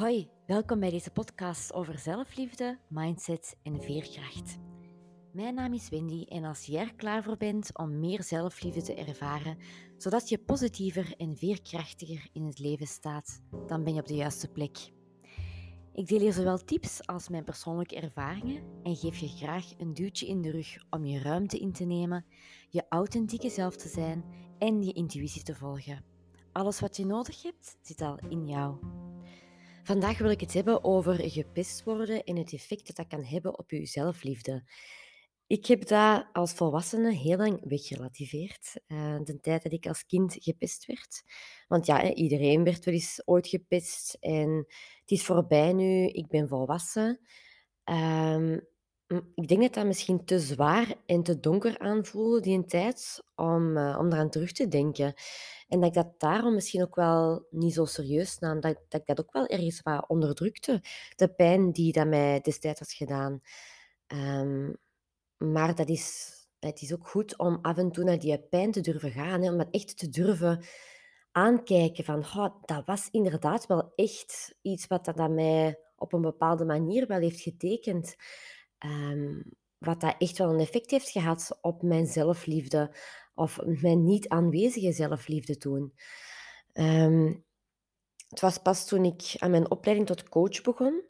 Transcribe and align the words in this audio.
Hoi, 0.00 0.28
welkom 0.46 0.80
bij 0.80 0.90
deze 0.90 1.10
podcast 1.10 1.72
over 1.72 1.98
zelfliefde, 1.98 2.78
mindset 2.88 3.56
en 3.62 3.82
veerkracht. 3.82 4.58
Mijn 5.32 5.54
naam 5.54 5.72
is 5.72 5.88
Wendy 5.88 6.24
en 6.24 6.44
als 6.44 6.64
jij 6.64 6.80
er 6.80 6.94
klaar 6.94 7.22
voor 7.22 7.36
bent 7.36 7.78
om 7.78 7.98
meer 7.98 8.22
zelfliefde 8.22 8.82
te 8.82 8.94
ervaren, 8.94 9.58
zodat 9.96 10.28
je 10.28 10.38
positiever 10.38 11.14
en 11.16 11.36
veerkrachtiger 11.36 12.28
in 12.32 12.44
het 12.44 12.58
leven 12.58 12.86
staat, 12.86 13.40
dan 13.66 13.84
ben 13.84 13.94
je 13.94 14.00
op 14.00 14.06
de 14.06 14.14
juiste 14.14 14.48
plek. 14.48 14.92
Ik 15.92 16.08
deel 16.08 16.20
hier 16.20 16.32
zowel 16.32 16.58
tips 16.64 17.06
als 17.06 17.28
mijn 17.28 17.44
persoonlijke 17.44 18.00
ervaringen 18.00 18.62
en 18.82 18.96
geef 18.96 19.16
je 19.16 19.28
graag 19.28 19.64
een 19.78 19.94
duwtje 19.94 20.26
in 20.26 20.42
de 20.42 20.50
rug 20.50 20.76
om 20.90 21.04
je 21.04 21.18
ruimte 21.18 21.58
in 21.58 21.72
te 21.72 21.84
nemen, 21.84 22.24
je 22.68 22.84
authentieke 22.88 23.48
zelf 23.48 23.76
te 23.76 23.88
zijn 23.88 24.24
en 24.58 24.82
je 24.82 24.92
intuïtie 24.92 25.42
te 25.42 25.54
volgen. 25.54 26.04
Alles 26.52 26.80
wat 26.80 26.96
je 26.96 27.06
nodig 27.06 27.42
hebt, 27.42 27.78
zit 27.80 28.00
al 28.00 28.18
in 28.28 28.46
jou. 28.46 28.99
Vandaag 29.82 30.18
wil 30.18 30.30
ik 30.30 30.40
het 30.40 30.52
hebben 30.52 30.84
over 30.84 31.30
gepest 31.30 31.84
worden 31.84 32.24
en 32.24 32.36
het 32.36 32.52
effect 32.52 32.86
dat 32.86 32.96
dat 32.96 33.06
kan 33.06 33.24
hebben 33.24 33.58
op 33.58 33.70
je 33.70 33.86
zelfliefde. 33.86 34.64
Ik 35.46 35.66
heb 35.66 35.86
dat 35.86 36.26
als 36.32 36.52
volwassene 36.52 37.12
heel 37.12 37.36
lang 37.36 37.68
weggerelativeerd. 37.68 38.74
Uh, 38.88 39.18
de 39.24 39.40
tijd 39.40 39.62
dat 39.62 39.72
ik 39.72 39.86
als 39.86 40.06
kind 40.06 40.36
gepest 40.38 40.86
werd. 40.86 41.22
Want 41.68 41.86
ja, 41.86 42.14
iedereen 42.14 42.64
werd 42.64 42.84
wel 42.84 42.94
eens 42.94 43.22
ooit 43.24 43.48
gepest. 43.48 44.16
En 44.20 44.66
het 45.00 45.10
is 45.10 45.24
voorbij 45.24 45.72
nu, 45.72 46.06
ik 46.06 46.28
ben 46.28 46.48
volwassen. 46.48 47.20
Ehm, 49.10 49.20
ik 49.34 49.48
denk 49.48 49.60
dat 49.60 49.74
dat 49.74 49.86
misschien 49.86 50.24
te 50.24 50.38
zwaar 50.40 50.94
en 51.06 51.22
te 51.22 51.40
donker 51.40 51.78
aanvoelde, 51.78 52.40
die 52.40 52.56
een 52.56 52.66
tijd, 52.66 53.22
om, 53.34 53.76
uh, 53.76 53.96
om 53.98 54.12
eraan 54.12 54.30
terug 54.30 54.52
te 54.52 54.68
denken. 54.68 55.14
En 55.68 55.80
dat 55.80 55.88
ik 55.88 55.94
dat 55.94 56.20
daarom 56.20 56.54
misschien 56.54 56.82
ook 56.82 56.94
wel 56.94 57.46
niet 57.50 57.74
zo 57.74 57.84
serieus 57.84 58.38
nam. 58.38 58.60
Dat, 58.60 58.76
dat 58.88 59.00
ik 59.00 59.06
dat 59.06 59.20
ook 59.20 59.32
wel 59.32 59.46
ergens 59.46 59.80
wat 59.82 60.08
onderdrukte. 60.08 60.82
De 61.16 61.28
pijn 61.28 61.72
die 61.72 61.92
dat 61.92 62.06
mij 62.06 62.40
destijds 62.40 62.78
had 62.80 62.92
gedaan. 62.92 63.40
Um, 64.06 64.76
maar 65.36 65.74
dat 65.74 65.88
is, 65.88 66.32
het 66.58 66.82
is 66.82 66.92
ook 66.92 67.08
goed 67.08 67.38
om 67.38 67.58
af 67.62 67.76
en 67.76 67.90
toe 67.92 68.04
naar 68.04 68.18
die 68.18 68.38
pijn 68.38 68.70
te 68.70 68.80
durven 68.80 69.10
gaan. 69.10 69.42
Hè, 69.42 69.50
om 69.50 69.58
dat 69.58 69.68
echt 69.70 69.98
te 69.98 70.08
durven 70.08 70.64
aankijken 71.32 72.04
van, 72.04 72.24
dat 72.64 72.86
was 72.86 73.08
inderdaad 73.10 73.66
wel 73.66 73.92
echt 73.94 74.54
iets 74.62 74.86
wat 74.86 75.04
dat 75.04 75.30
mij 75.30 75.78
op 75.96 76.12
een 76.12 76.20
bepaalde 76.20 76.64
manier 76.64 77.06
wel 77.06 77.20
heeft 77.20 77.40
getekend. 77.40 78.16
Um, 78.84 79.42
wat 79.78 80.00
dat 80.00 80.14
echt 80.18 80.38
wel 80.38 80.52
een 80.52 80.60
effect 80.60 80.90
heeft 80.90 81.10
gehad 81.10 81.58
op 81.60 81.82
mijn 81.82 82.06
zelfliefde 82.06 82.96
of 83.34 83.58
mijn 83.64 84.04
niet 84.04 84.28
aanwezige 84.28 84.92
zelfliefde 84.92 85.56
toen. 85.56 85.94
Um, 86.72 87.44
het 88.28 88.40
was 88.40 88.58
pas 88.58 88.86
toen 88.86 89.04
ik 89.04 89.34
aan 89.38 89.50
mijn 89.50 89.70
opleiding 89.70 90.08
tot 90.08 90.28
coach 90.28 90.60
begon, 90.60 91.02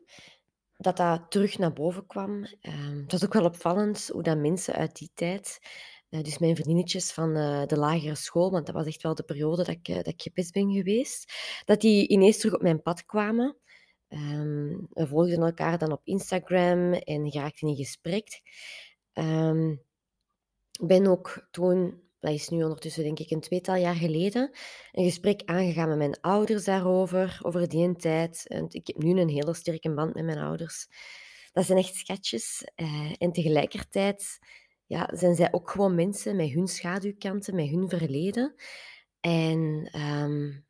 dat 0.76 0.96
dat 0.96 1.30
terug 1.30 1.58
naar 1.58 1.72
boven 1.72 2.06
kwam. 2.06 2.30
Um, 2.60 3.00
het 3.02 3.12
was 3.12 3.24
ook 3.24 3.32
wel 3.32 3.44
opvallend 3.44 4.08
hoe 4.12 4.22
dat 4.22 4.38
mensen 4.38 4.74
uit 4.74 4.96
die 4.96 5.10
tijd, 5.14 5.58
uh, 6.10 6.22
dus 6.22 6.38
mijn 6.38 6.54
vriendinnetjes 6.54 7.12
van 7.12 7.36
uh, 7.36 7.66
de 7.66 7.76
lagere 7.76 8.14
school, 8.14 8.50
want 8.50 8.66
dat 8.66 8.74
was 8.74 8.86
echt 8.86 9.02
wel 9.02 9.14
de 9.14 9.22
periode 9.22 9.56
dat 9.56 9.68
ik, 9.68 9.88
uh, 9.88 9.96
dat 9.96 10.06
ik 10.06 10.22
gepest 10.22 10.52
ben 10.52 10.72
geweest, 10.72 11.32
dat 11.64 11.80
die 11.80 12.08
ineens 12.08 12.38
terug 12.38 12.54
op 12.54 12.62
mijn 12.62 12.82
pad 12.82 13.06
kwamen. 13.06 13.56
Um, 14.12 14.89
we 14.91 15.06
volgden 15.06 15.42
elkaar 15.42 15.78
dan 15.78 15.92
op 15.92 16.00
Instagram 16.05 16.92
en 16.92 17.30
geraakten 17.30 17.69
in 17.69 17.77
gesprek. 17.77 18.41
Um, 19.12 19.83
ben 20.80 21.06
ook 21.06 21.48
toen, 21.50 22.03
dat 22.19 22.33
is 22.33 22.48
nu 22.48 22.62
ondertussen 22.62 23.03
denk 23.03 23.19
ik 23.19 23.31
een 23.31 23.41
tweetal 23.41 23.75
jaar 23.75 23.94
geleden, 23.94 24.50
een 24.92 25.05
gesprek 25.05 25.42
aangegaan 25.44 25.88
met 25.88 25.98
mijn 25.98 26.20
ouders 26.20 26.64
daarover, 26.64 27.38
over 27.42 27.69
die 27.69 27.97
tijd. 27.97 28.44
Ik 28.69 28.86
heb 28.86 29.03
nu 29.03 29.20
een 29.20 29.28
hele 29.28 29.55
sterke 29.55 29.94
band 29.94 30.14
met 30.14 30.25
mijn 30.25 30.38
ouders. 30.38 30.88
Dat 31.53 31.65
zijn 31.65 31.78
echt 31.78 31.94
schatjes. 31.94 32.65
Uh, 32.77 33.12
en 33.19 33.32
tegelijkertijd 33.32 34.38
ja, 34.87 35.10
zijn 35.12 35.34
zij 35.34 35.53
ook 35.53 35.71
gewoon 35.71 35.94
mensen 35.94 36.37
met 36.37 36.50
hun 36.50 36.66
schaduwkanten, 36.66 37.54
met 37.54 37.69
hun 37.69 37.88
verleden. 37.88 38.54
En 39.21 39.91
um, 39.97 40.66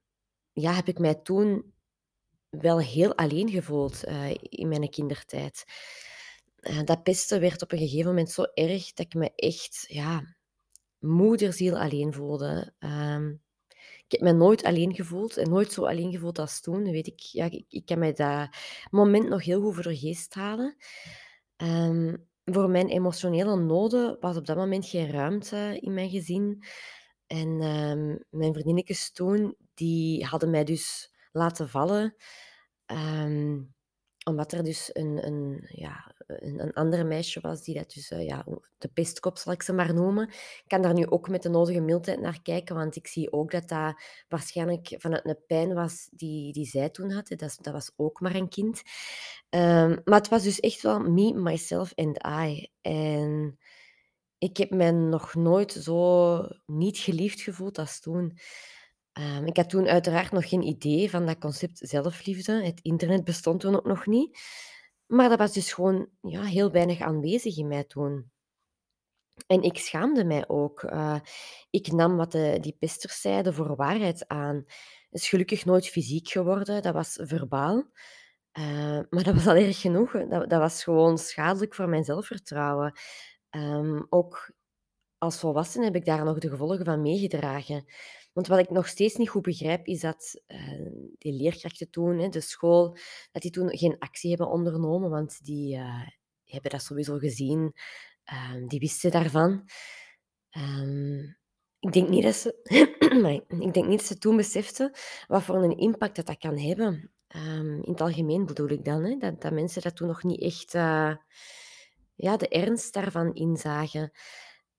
ja, 0.53 0.73
heb 0.73 0.89
ik 0.89 0.99
mij 0.99 1.15
toen 1.15 1.73
wel 2.51 2.81
heel 2.81 3.17
alleen 3.17 3.51
gevoeld 3.51 4.05
uh, 4.09 4.31
in 4.41 4.69
mijn 4.69 4.91
kindertijd. 4.91 5.65
Uh, 6.61 6.83
dat 6.85 7.03
pesten 7.03 7.41
werd 7.41 7.63
op 7.63 7.73
een 7.73 7.79
gegeven 7.79 8.07
moment 8.07 8.31
zo 8.31 8.43
erg 8.43 8.93
dat 8.93 9.07
ik 9.07 9.15
me 9.15 9.33
echt 9.35 9.85
ja, 9.89 10.37
moederziel 10.99 11.79
alleen 11.79 12.13
voelde. 12.13 12.73
Um, 12.79 13.43
ik 14.07 14.19
heb 14.19 14.21
me 14.21 14.33
nooit 14.33 14.65
alleen 14.65 14.95
gevoeld 14.95 15.37
en 15.37 15.51
nooit 15.51 15.73
zo 15.73 15.85
alleen 15.85 16.13
gevoeld 16.13 16.39
als 16.39 16.61
toen. 16.61 16.91
Weet 16.91 17.07
ik, 17.07 17.21
ja, 17.21 17.45
ik, 17.45 17.65
ik 17.69 17.87
kan 17.87 17.99
mij 17.99 18.13
dat 18.13 18.49
moment 18.91 19.29
nog 19.29 19.45
heel 19.45 19.61
goed 19.61 19.75
voor 19.75 19.83
de 19.83 19.97
geest 19.97 20.35
halen. 20.35 20.77
Um, 21.57 22.29
voor 22.45 22.71
mijn 22.71 22.89
emotionele 22.89 23.57
noden 23.57 24.17
was 24.21 24.37
op 24.37 24.47
dat 24.47 24.57
moment 24.57 24.87
geen 24.87 25.11
ruimte 25.11 25.79
in 25.81 25.95
mijn 25.95 26.11
gezin. 26.11 26.65
En 27.27 27.49
um, 27.49 28.25
mijn 28.31 28.53
vriendinnetjes 28.53 29.13
toen, 29.13 29.57
die 29.75 30.25
hadden 30.25 30.51
mij 30.51 30.65
dus 30.65 31.15
laten 31.33 31.69
vallen. 31.69 32.15
Um, 32.87 33.75
omdat 34.25 34.53
er 34.53 34.63
dus 34.63 34.91
een, 34.93 35.27
een, 35.27 35.67
ja, 35.69 36.15
een, 36.27 36.63
een 36.63 36.73
andere 36.73 37.05
meisje 37.05 37.41
was 37.41 37.63
die 37.63 37.75
dat 37.75 37.93
dus, 37.93 38.11
uh, 38.11 38.27
ja, 38.27 38.47
de 38.79 38.89
pestkop 38.89 39.39
zal 39.39 39.53
ik 39.53 39.63
ze 39.63 39.73
maar 39.73 39.95
noemen. 39.95 40.29
Ik 40.29 40.65
kan 40.67 40.83
daar 40.83 40.95
nu 40.95 41.07
ook 41.07 41.29
met 41.29 41.43
de 41.43 41.49
nodige 41.49 41.81
mildheid 41.81 42.21
naar 42.21 42.43
kijken, 42.43 42.75
want 42.75 42.97
ik 42.97 43.07
zie 43.07 43.33
ook 43.33 43.51
dat 43.51 43.69
dat 43.69 44.03
waarschijnlijk 44.29 44.95
vanuit 44.99 45.25
een 45.25 45.45
pijn 45.47 45.75
was 45.75 46.09
die, 46.13 46.53
die 46.53 46.67
zij 46.67 46.91
toen 46.91 47.11
had. 47.11 47.29
Dat, 47.29 47.59
dat 47.61 47.73
was 47.73 47.93
ook 47.97 48.21
maar 48.21 48.35
een 48.35 48.49
kind. 48.49 48.83
Um, 49.51 50.01
maar 50.05 50.19
het 50.19 50.29
was 50.29 50.43
dus 50.43 50.61
echt 50.61 50.83
wel 50.83 51.01
me, 51.01 51.33
myself 51.33 51.93
and 51.95 52.27
I. 52.27 52.69
En 52.81 53.59
ik 54.39 54.57
heb 54.57 54.71
mij 54.71 54.91
nog 54.91 55.35
nooit 55.35 55.73
zo 55.73 56.39
niet 56.67 56.99
geliefd 56.99 57.41
gevoeld 57.41 57.79
als 57.79 58.01
toen. 58.01 58.39
Um, 59.19 59.47
ik 59.47 59.57
had 59.57 59.69
toen 59.71 59.87
uiteraard 59.87 60.33
nog 60.33 60.49
geen 60.49 60.63
idee 60.63 61.11
van 61.11 61.27
dat 61.27 61.39
concept 61.39 61.79
zelfliefde. 61.83 62.65
Het 62.65 62.81
internet 62.83 63.25
bestond 63.25 63.61
toen 63.61 63.77
ook 63.77 63.87
nog 63.87 64.07
niet. 64.07 64.39
Maar 65.07 65.29
dat 65.29 65.39
was 65.39 65.53
dus 65.53 65.73
gewoon 65.73 66.09
ja, 66.21 66.43
heel 66.43 66.71
weinig 66.71 67.01
aanwezig 67.01 67.57
in 67.57 67.69
mij 67.69 67.85
toen. 67.85 68.31
En 69.47 69.63
ik 69.63 69.79
schaamde 69.79 70.25
mij 70.25 70.49
ook. 70.49 70.83
Uh, 70.83 71.21
ik 71.71 71.93
nam 71.93 72.17
wat 72.17 72.33
de, 72.33 72.59
die 72.61 72.77
pesters 72.79 73.21
zeiden 73.21 73.55
voor 73.55 73.77
waarheid 73.77 74.29
aan. 74.29 74.57
Het 75.11 75.21
is 75.21 75.29
gelukkig 75.29 75.65
nooit 75.65 75.89
fysiek 75.89 76.29
geworden, 76.29 76.83
dat 76.83 76.95
was 76.95 77.19
verbaal. 77.23 77.91
Uh, 78.59 79.01
maar 79.11 79.23
dat 79.23 79.35
was 79.35 79.47
al 79.47 79.55
erg 79.55 79.81
genoeg. 79.81 80.13
Dat, 80.13 80.51
dat 80.51 80.61
was 80.61 80.85
gewoon 80.85 81.19
schadelijk 81.19 81.75
voor 81.75 81.89
mijn 81.89 82.05
zelfvertrouwen. 82.05 82.99
Um, 83.51 84.07
ook 84.09 84.53
als 85.19 85.39
volwassene 85.39 85.85
heb 85.85 85.95
ik 85.95 86.05
daar 86.05 86.25
nog 86.25 86.39
de 86.39 86.49
gevolgen 86.49 86.85
van 86.85 87.03
meegedragen. 87.03 87.85
Want 88.41 88.53
wat 88.53 88.69
ik 88.69 88.71
nog 88.71 88.89
steeds 88.89 89.17
niet 89.17 89.29
goed 89.29 89.43
begrijp, 89.43 89.87
is 89.87 90.01
dat 90.01 90.43
uh, 90.47 90.91
die 91.19 91.33
leerkrachten 91.33 91.91
toen, 91.91 92.19
hè, 92.19 92.29
de 92.29 92.41
school, 92.41 92.97
dat 93.33 93.43
die 93.43 93.51
toen 93.51 93.79
geen 93.79 93.99
actie 93.99 94.29
hebben 94.29 94.51
ondernomen, 94.51 95.11
want 95.11 95.45
die 95.45 95.77
uh, 95.77 96.07
hebben 96.45 96.71
dat 96.71 96.83
sowieso 96.83 97.19
gezien. 97.19 97.73
Uh, 98.33 98.69
die 98.69 98.81
wisten 98.81 99.11
daarvan. 99.11 99.69
Um, 100.59 101.39
ik 101.79 101.93
denk 101.93 102.09
niet 102.09 102.23
dat 102.23 102.35
ze, 102.35 102.61
ik 103.67 103.75
denk 103.75 103.87
niet 103.87 103.99
dat 103.99 104.07
ze 104.07 104.19
toen 104.19 104.37
beseften 104.37 104.91
wat 105.27 105.43
voor 105.43 105.63
een 105.63 105.79
impact 105.79 106.17
dat, 106.17 106.27
dat 106.27 106.39
kan 106.39 106.59
hebben. 106.59 107.13
Um, 107.37 107.83
in 107.83 107.93
het 107.93 108.01
algemeen 108.01 108.47
bedoel 108.47 108.69
ik 108.69 108.85
dan, 108.85 109.05
hè, 109.05 109.17
dat, 109.17 109.43
dat 109.43 109.53
mensen 109.53 109.83
dat 109.83 109.97
toen 109.97 110.09
nog 110.09 110.23
niet 110.23 110.41
echt 110.41 110.73
ja, 112.15 112.37
de 112.37 112.49
ernst 112.49 112.93
daarvan 112.93 113.35
inzagen. 113.35 114.13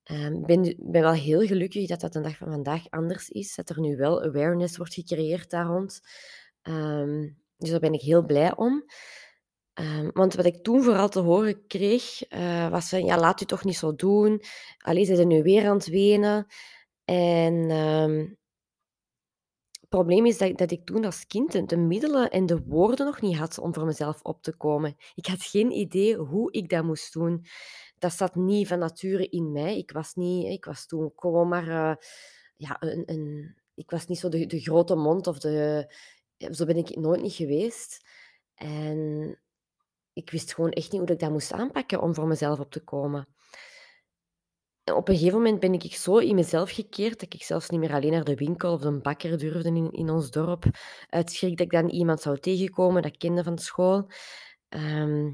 Ehm, 0.03 0.33
ik 0.33 0.45
ben, 0.45 0.75
ben 0.77 1.01
wel 1.01 1.13
heel 1.13 1.41
gelukkig 1.41 1.87
dat 1.87 1.99
dat 1.99 2.13
de 2.13 2.21
dag 2.21 2.37
van 2.37 2.51
vandaag 2.51 2.89
anders 2.89 3.29
is. 3.29 3.55
Dat 3.55 3.69
er 3.69 3.79
nu 3.79 3.97
wel 3.97 4.23
awareness 4.23 4.77
wordt 4.77 4.93
gecreëerd 4.93 5.49
daar 5.49 5.65
rond. 5.65 6.01
Ehm, 6.61 7.29
dus 7.57 7.69
daar 7.69 7.79
ben 7.79 7.93
ik 7.93 8.01
heel 8.01 8.25
blij 8.25 8.55
om. 8.55 8.85
Um, 9.73 10.11
want 10.13 10.33
wat 10.33 10.45
ik 10.45 10.63
toen 10.63 10.83
vooral 10.83 11.09
te 11.09 11.19
horen 11.19 11.67
kreeg, 11.67 12.31
uh, 12.33 12.69
was 12.69 12.89
van, 12.89 13.05
ja, 13.05 13.17
laat 13.17 13.41
u 13.41 13.45
toch 13.45 13.63
niet 13.63 13.77
zo 13.77 13.95
doen. 13.95 14.41
Allee, 14.77 15.05
ze 15.05 15.15
zijn 15.15 15.27
nu 15.27 15.43
weer 15.43 15.67
aan 15.67 15.77
het 15.77 15.87
wenen. 15.87 16.45
En 17.05 17.69
het 19.79 19.89
probleem 19.89 20.25
is 20.25 20.37
dat, 20.37 20.57
dat 20.57 20.71
ik 20.71 20.85
toen 20.85 21.05
als 21.05 21.27
kind 21.27 21.69
de 21.69 21.77
middelen 21.77 22.29
en 22.29 22.45
de 22.45 22.63
woorden 22.63 23.05
nog 23.05 23.21
niet 23.21 23.37
had 23.37 23.57
om 23.57 23.73
voor 23.73 23.85
mezelf 23.85 24.21
op 24.21 24.41
te 24.41 24.57
komen. 24.57 24.95
Ik 25.15 25.25
had 25.25 25.43
geen 25.43 25.71
idee 25.71 26.15
hoe 26.15 26.51
ik 26.51 26.69
dat 26.69 26.83
moest 26.83 27.13
doen 27.13 27.45
dat 28.01 28.13
zat 28.13 28.35
niet 28.35 28.67
van 28.67 28.79
nature 28.79 29.29
in 29.29 29.51
mij. 29.51 29.77
Ik 29.77 29.91
was, 29.91 30.13
niet, 30.13 30.47
ik 30.47 30.65
was 30.65 30.85
toen 30.85 31.11
gewoon 31.15 31.47
maar... 31.47 31.67
Uh, 31.67 31.95
ja, 32.55 32.77
een, 32.79 33.03
een, 33.05 33.55
ik 33.73 33.91
was 33.91 34.07
niet 34.07 34.19
zo 34.19 34.29
de, 34.29 34.45
de 34.45 34.59
grote 34.59 34.95
mond 34.95 35.27
of 35.27 35.39
de... 35.39 35.93
Zo 36.37 36.65
ben 36.65 36.77
ik 36.77 36.95
nooit 36.95 37.21
niet 37.21 37.33
geweest. 37.33 38.07
En 38.55 39.39
ik 40.13 40.29
wist 40.29 40.53
gewoon 40.53 40.71
echt 40.71 40.91
niet 40.91 41.01
hoe 41.01 41.11
ik 41.11 41.19
dat 41.19 41.31
moest 41.31 41.51
aanpakken 41.51 42.01
om 42.01 42.15
voor 42.15 42.27
mezelf 42.27 42.59
op 42.59 42.71
te 42.71 42.83
komen. 42.83 43.27
op 44.93 45.07
een 45.07 45.15
gegeven 45.15 45.37
moment 45.37 45.59
ben 45.59 45.73
ik 45.73 45.95
zo 45.95 46.17
in 46.17 46.35
mezelf 46.35 46.71
gekeerd 46.71 47.19
dat 47.19 47.33
ik 47.33 47.43
zelfs 47.43 47.69
niet 47.69 47.79
meer 47.79 47.93
alleen 47.93 48.11
naar 48.11 48.23
de 48.23 48.35
winkel 48.35 48.73
of 48.73 48.81
de 48.81 48.99
bakker 49.01 49.37
durfde 49.37 49.69
in, 49.69 49.91
in 49.91 50.09
ons 50.09 50.31
dorp. 50.31 50.63
Uit 51.09 51.31
schrik 51.31 51.57
dat 51.57 51.65
ik 51.65 51.71
dan 51.71 51.89
iemand 51.89 52.21
zou 52.21 52.39
tegenkomen 52.39 53.01
dat 53.01 53.17
kende 53.17 53.43
van 53.43 53.57
school. 53.57 54.09
Ehm, 54.69 55.31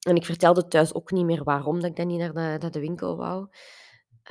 en 0.00 0.16
ik 0.16 0.24
vertelde 0.24 0.68
thuis 0.68 0.94
ook 0.94 1.10
niet 1.10 1.24
meer 1.24 1.44
waarom 1.44 1.80
dat 1.80 1.90
ik 1.90 1.96
dan 1.96 2.06
niet 2.06 2.18
naar 2.18 2.32
de, 2.32 2.56
naar 2.60 2.70
de 2.70 2.80
winkel 2.80 3.16
wou. 3.16 3.48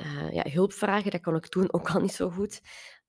Uh, 0.02 0.32
ja, 0.32 0.50
hulp 0.50 0.72
vragen, 0.72 1.10
dat 1.10 1.20
kon 1.20 1.36
ik 1.36 1.46
toen 1.46 1.72
ook 1.72 1.90
al 1.90 2.00
niet 2.00 2.12
zo 2.12 2.30
goed. 2.30 2.60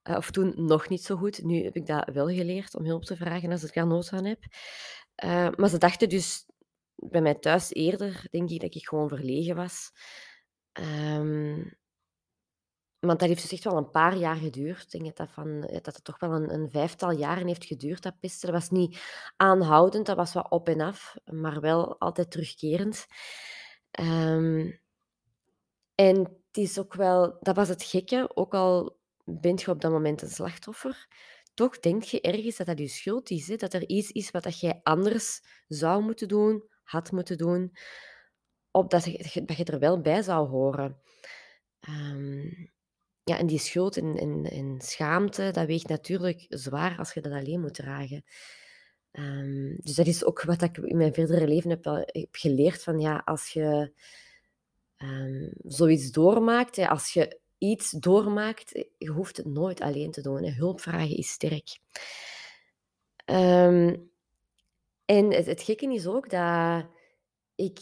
Uh, 0.03 0.15
of 0.17 0.31
toen 0.31 0.53
nog 0.55 0.89
niet 0.89 1.03
zo 1.03 1.15
goed. 1.15 1.43
Nu 1.43 1.63
heb 1.63 1.75
ik 1.75 1.85
dat 1.85 2.09
wel 2.13 2.27
geleerd 2.27 2.75
om 2.75 2.85
hulp 2.85 3.03
te 3.03 3.15
vragen 3.15 3.51
als 3.51 3.63
ik 3.63 3.73
daar 3.73 3.87
nood 3.87 4.11
aan 4.11 4.25
heb. 4.25 4.43
Uh, 5.23 5.47
maar 5.55 5.69
ze 5.69 5.77
dachten 5.77 6.09
dus 6.09 6.45
bij 6.95 7.21
mij 7.21 7.35
thuis 7.35 7.73
eerder, 7.73 8.27
denk 8.29 8.49
ik, 8.49 8.61
dat 8.61 8.75
ik 8.75 8.87
gewoon 8.87 9.09
verlegen 9.09 9.55
was. 9.55 9.91
Um, 10.79 11.79
want 13.01 13.19
dat 13.19 13.27
heeft 13.27 13.41
dus 13.41 13.51
echt 13.51 13.63
wel 13.63 13.77
een 13.77 13.89
paar 13.89 14.17
jaar 14.17 14.35
geduurd. 14.35 14.81
Ik 14.81 14.89
denk 14.89 15.05
dat, 15.05 15.17
dat, 15.17 15.29
van, 15.31 15.61
dat 15.61 15.95
het 15.95 16.03
toch 16.03 16.19
wel 16.19 16.31
een, 16.31 16.53
een, 16.53 16.69
vijftal 16.69 17.11
jaren 17.11 17.47
heeft 17.47 17.65
geduurd, 17.65 18.03
dat 18.03 18.19
pesten. 18.19 18.51
Dat 18.51 18.59
was 18.59 18.69
niet 18.69 19.01
aanhoudend, 19.37 20.05
dat 20.05 20.15
was 20.15 20.33
wat 20.33 20.49
op 20.49 20.69
en 20.69 20.81
af, 20.81 21.15
maar 21.25 21.61
wel 21.61 21.99
altijd 21.99 22.31
terugkerend. 22.31 23.05
Um, 23.99 24.79
en 25.95 26.17
het 26.17 26.57
is 26.57 26.79
ook 26.79 26.93
wel, 26.93 27.37
dat 27.39 27.55
was 27.55 27.67
het 27.67 27.83
gekke, 27.83 28.35
ook 28.35 28.53
al 28.53 28.99
bent 29.23 29.61
je 29.61 29.71
op 29.71 29.81
dat 29.81 29.91
moment 29.91 30.21
een 30.21 30.29
slachtoffer, 30.29 31.07
toch 31.53 31.79
denk 31.79 32.03
je 32.03 32.21
ergens 32.21 32.57
dat 32.57 32.67
dat 32.67 32.79
je 32.79 32.87
schuld 32.87 33.29
is. 33.29 33.45
Dat 33.45 33.73
er 33.73 33.87
iets 33.87 34.11
is 34.11 34.31
wat 34.31 34.43
dat 34.43 34.59
jij 34.59 34.79
anders 34.83 35.41
zou 35.67 36.03
moeten 36.03 36.27
doen, 36.27 36.63
had 36.83 37.11
moeten 37.11 37.37
doen, 37.37 37.71
opdat 38.71 39.05
je, 39.05 39.43
dat 39.45 39.57
je 39.57 39.63
er 39.63 39.79
wel 39.79 40.01
bij 40.01 40.21
zou 40.21 40.47
horen. 40.47 41.01
Um, 41.89 42.71
ja, 43.31 43.37
en 43.37 43.47
die 43.47 43.59
schuld 43.59 43.97
en, 43.97 44.45
en, 44.45 44.81
schaamte, 44.81 45.51
dat 45.51 45.65
weegt 45.65 45.87
natuurlijk 45.87 46.45
zwaar 46.49 46.97
als 46.97 47.13
je 47.13 47.21
dat 47.21 47.31
alleen 47.31 47.61
moet 47.61 47.73
dragen. 47.73 48.23
Um, 49.11 49.75
dus 49.77 49.95
dat 49.95 50.07
is 50.07 50.23
ook 50.23 50.41
wat 50.41 50.61
ik 50.61 50.77
in 50.77 50.97
mijn 50.97 51.13
verdere 51.13 51.47
leven 51.47 51.69
heb, 51.69 51.85
heb 52.05 52.27
geleerd. 52.31 52.83
Van, 52.83 52.99
ja, 52.99 53.21
als 53.25 53.49
je 53.49 53.91
um, 54.97 55.51
zoiets 55.63 56.11
doormaakt, 56.11 56.77
als 56.77 57.13
je 57.13 57.39
iets 57.57 57.91
doormaakt, 57.91 58.85
je 58.97 59.09
hoeft 59.09 59.37
het 59.37 59.45
nooit 59.45 59.81
alleen 59.81 60.11
te 60.11 60.21
doen. 60.21 60.43
Hè. 60.43 60.51
Hulp 60.51 60.81
vragen 60.81 61.17
is 61.17 61.29
sterk. 61.29 61.79
Um, 63.25 64.11
en 65.05 65.31
het, 65.33 65.45
het 65.45 65.61
gekke 65.61 65.93
is 65.93 66.07
ook 66.07 66.29
dat 66.29 66.85
ik 67.55 67.79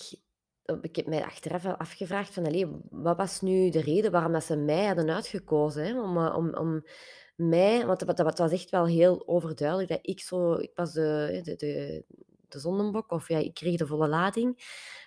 ik 0.82 0.96
heb 0.96 1.08
mij 1.08 1.24
achteraf 1.24 1.66
afgevraagd 1.66 2.34
van, 2.34 2.46
allee, 2.46 2.68
wat 2.90 3.18
was 3.18 3.42
nu 3.42 3.70
de 3.70 3.82
reden 3.82 4.12
waarom 4.12 4.32
dat 4.32 4.44
ze 4.44 4.56
mij 4.56 4.86
hadden 4.86 5.10
uitgekozen? 5.10 5.84
Hè? 5.86 6.02
Om, 6.02 6.18
eh, 6.18 6.36
om, 6.38 6.56
om 6.56 6.84
mij, 7.36 7.86
want 7.86 8.18
dat, 8.18 8.38
was 8.38 8.52
echt 8.52 8.70
wel 8.70 8.86
heel 8.86 9.28
overduidelijk 9.28 9.90
dat 9.90 10.00
ik 10.02 10.20
zo, 10.20 10.54
ik 10.54 10.72
was 10.76 10.94
de, 10.94 11.40
de, 11.44 11.56
de, 11.56 12.04
de 12.48 12.60
zonnebok, 12.60 13.12
of 13.12 13.28
ja, 13.28 13.38
ik 13.38 13.54
kreeg 13.54 13.78
de 13.78 13.88
volle 13.88 14.08
lading 14.08 14.56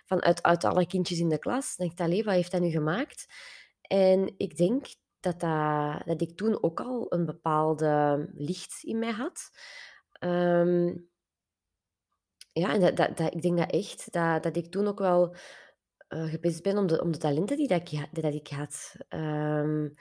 van 0.05 0.23
uit, 0.23 0.43
uit 0.43 0.65
alle 0.65 0.87
kindjes 0.87 1.19
in 1.19 1.29
de 1.29 1.39
klas. 1.39 1.77
Dan 1.77 1.93
dacht 1.95 2.25
wat 2.25 2.35
heeft 2.35 2.51
dat 2.51 2.61
nu 2.61 2.71
gemaakt? 2.71 3.27
En 3.83 4.35
ik 4.37 4.57
denk 4.57 4.87
dat, 5.21 5.41
dat, 5.41 6.07
dat 6.07 6.21
ik 6.21 6.37
toen 6.37 6.63
ook 6.63 6.81
al 6.81 7.07
een 7.09 7.27
bepaalde 7.27 8.29
licht 8.35 8.83
in 8.83 8.99
mij 8.99 9.11
had. 9.11 9.51
Um, 10.21 11.11
ja, 12.53 12.73
en 12.75 12.95
dat, 12.95 13.17
dat, 13.17 13.35
ik 13.35 13.43
denk 13.43 13.59
dat 13.59 13.71
echt, 13.71 14.13
dat, 14.13 14.43
dat 14.43 14.57
ik 14.57 14.71
toen 14.71 14.87
ook 14.87 14.99
wel 14.99 15.35
uh, 16.09 16.25
gepest 16.25 16.63
ben 16.63 16.79
om 16.79 16.87
de, 16.87 17.03
om 17.03 17.13
de 17.13 17.19
talenten 17.19 17.57
die 17.57 17.69
dat 17.69 17.93
ik, 17.93 18.23
dat 18.23 18.35
ik 18.35 18.49
had. 18.49 18.95
Um, 19.09 19.93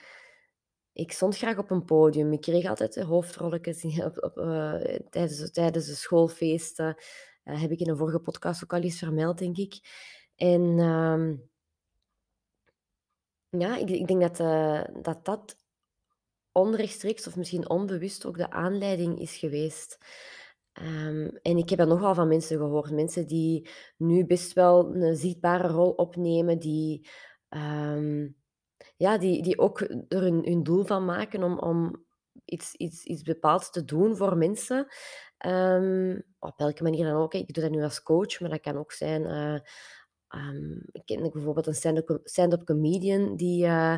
ik 0.94 1.12
stond 1.12 1.38
graag 1.38 1.58
op 1.58 1.72
een 1.72 1.86
podium. 1.86 2.34
Ik 2.34 2.42
kreeg 2.42 2.66
altijd 2.66 2.96
hoofdrolletjes 2.96 3.84
op, 4.04 4.38
uh, 4.38 4.82
tijdens, 5.10 5.52
tijdens 5.52 5.86
de 5.86 5.96
schoolfeesten. 5.96 6.96
Uh, 7.44 7.62
heb 7.62 7.72
ik 7.72 7.80
in 7.80 7.90
een 7.90 7.98
vorige 7.98 8.20
podcast 8.20 8.64
ook 8.64 8.74
al 8.74 8.82
eens 8.82 8.98
vermeld, 8.98 9.38
denk 9.38 9.58
ik. 9.58 9.80
En 10.36 10.62
um, 10.80 11.50
ja, 13.50 13.78
ik, 13.78 13.90
ik 13.90 14.08
denk 14.08 14.22
dat, 14.22 14.38
dat 15.04 15.26
dat 15.26 15.56
onrechtstreeks 16.52 17.28
of 17.28 17.36
misschien 17.36 17.70
onbewust 17.70 18.26
ook 18.26 18.38
de 18.38 18.50
aanleiding 18.50 19.20
is 19.20 19.38
geweest. 19.38 19.98
Um, 20.74 21.40
en 21.42 21.58
ik 21.58 21.70
heb 21.70 21.80
dat 21.80 21.88
nogal 21.88 22.16
van 22.16 22.28
mensen 22.28 22.58
gehoord. 22.58 22.92
Mensen 22.92 23.28
die 23.28 23.70
nu 23.98 24.26
best 24.26 24.54
wel 24.54 24.96
een 24.96 25.16
zichtbare 25.16 25.68
rol 25.68 25.92
opnemen, 25.92 26.60
die, 26.60 27.10
um, 27.50 28.36
ja, 28.98 29.18
die, 29.18 29.44
die 29.44 29.60
ook 29.60 29.82
er 29.82 30.22
hun, 30.22 30.42
hun 30.44 30.64
doel 30.64 30.84
van 30.84 31.06
maken 31.06 31.44
om, 31.44 31.60
om 31.60 32.06
iets, 32.46 32.76
iets, 32.76 33.04
iets 33.04 33.22
bepaalds 33.22 33.72
te 33.72 33.86
doen 33.86 34.16
voor 34.16 34.38
mensen. 34.38 34.88
Um, 35.46 36.24
op 36.40 36.58
welke 36.58 36.84
manier 36.84 37.06
dan 37.06 37.22
ook. 37.22 37.34
Ik 37.34 37.54
doe 37.54 37.64
dat 37.64 37.74
nu 37.74 37.84
als 37.84 38.04
coach, 38.04 38.40
maar 38.40 38.50
dat 38.50 38.62
kan 38.62 38.78
ook 38.78 38.92
zijn. 38.92 39.22
Uh, 39.22 39.60
ik 40.92 41.02
ken 41.06 41.32
bijvoorbeeld 41.32 41.68
een 41.68 41.74
stand-up 41.76 42.20
stand 42.24 42.64
comedian 42.64 43.36
die. 43.36 43.66
Uh, 43.66 43.98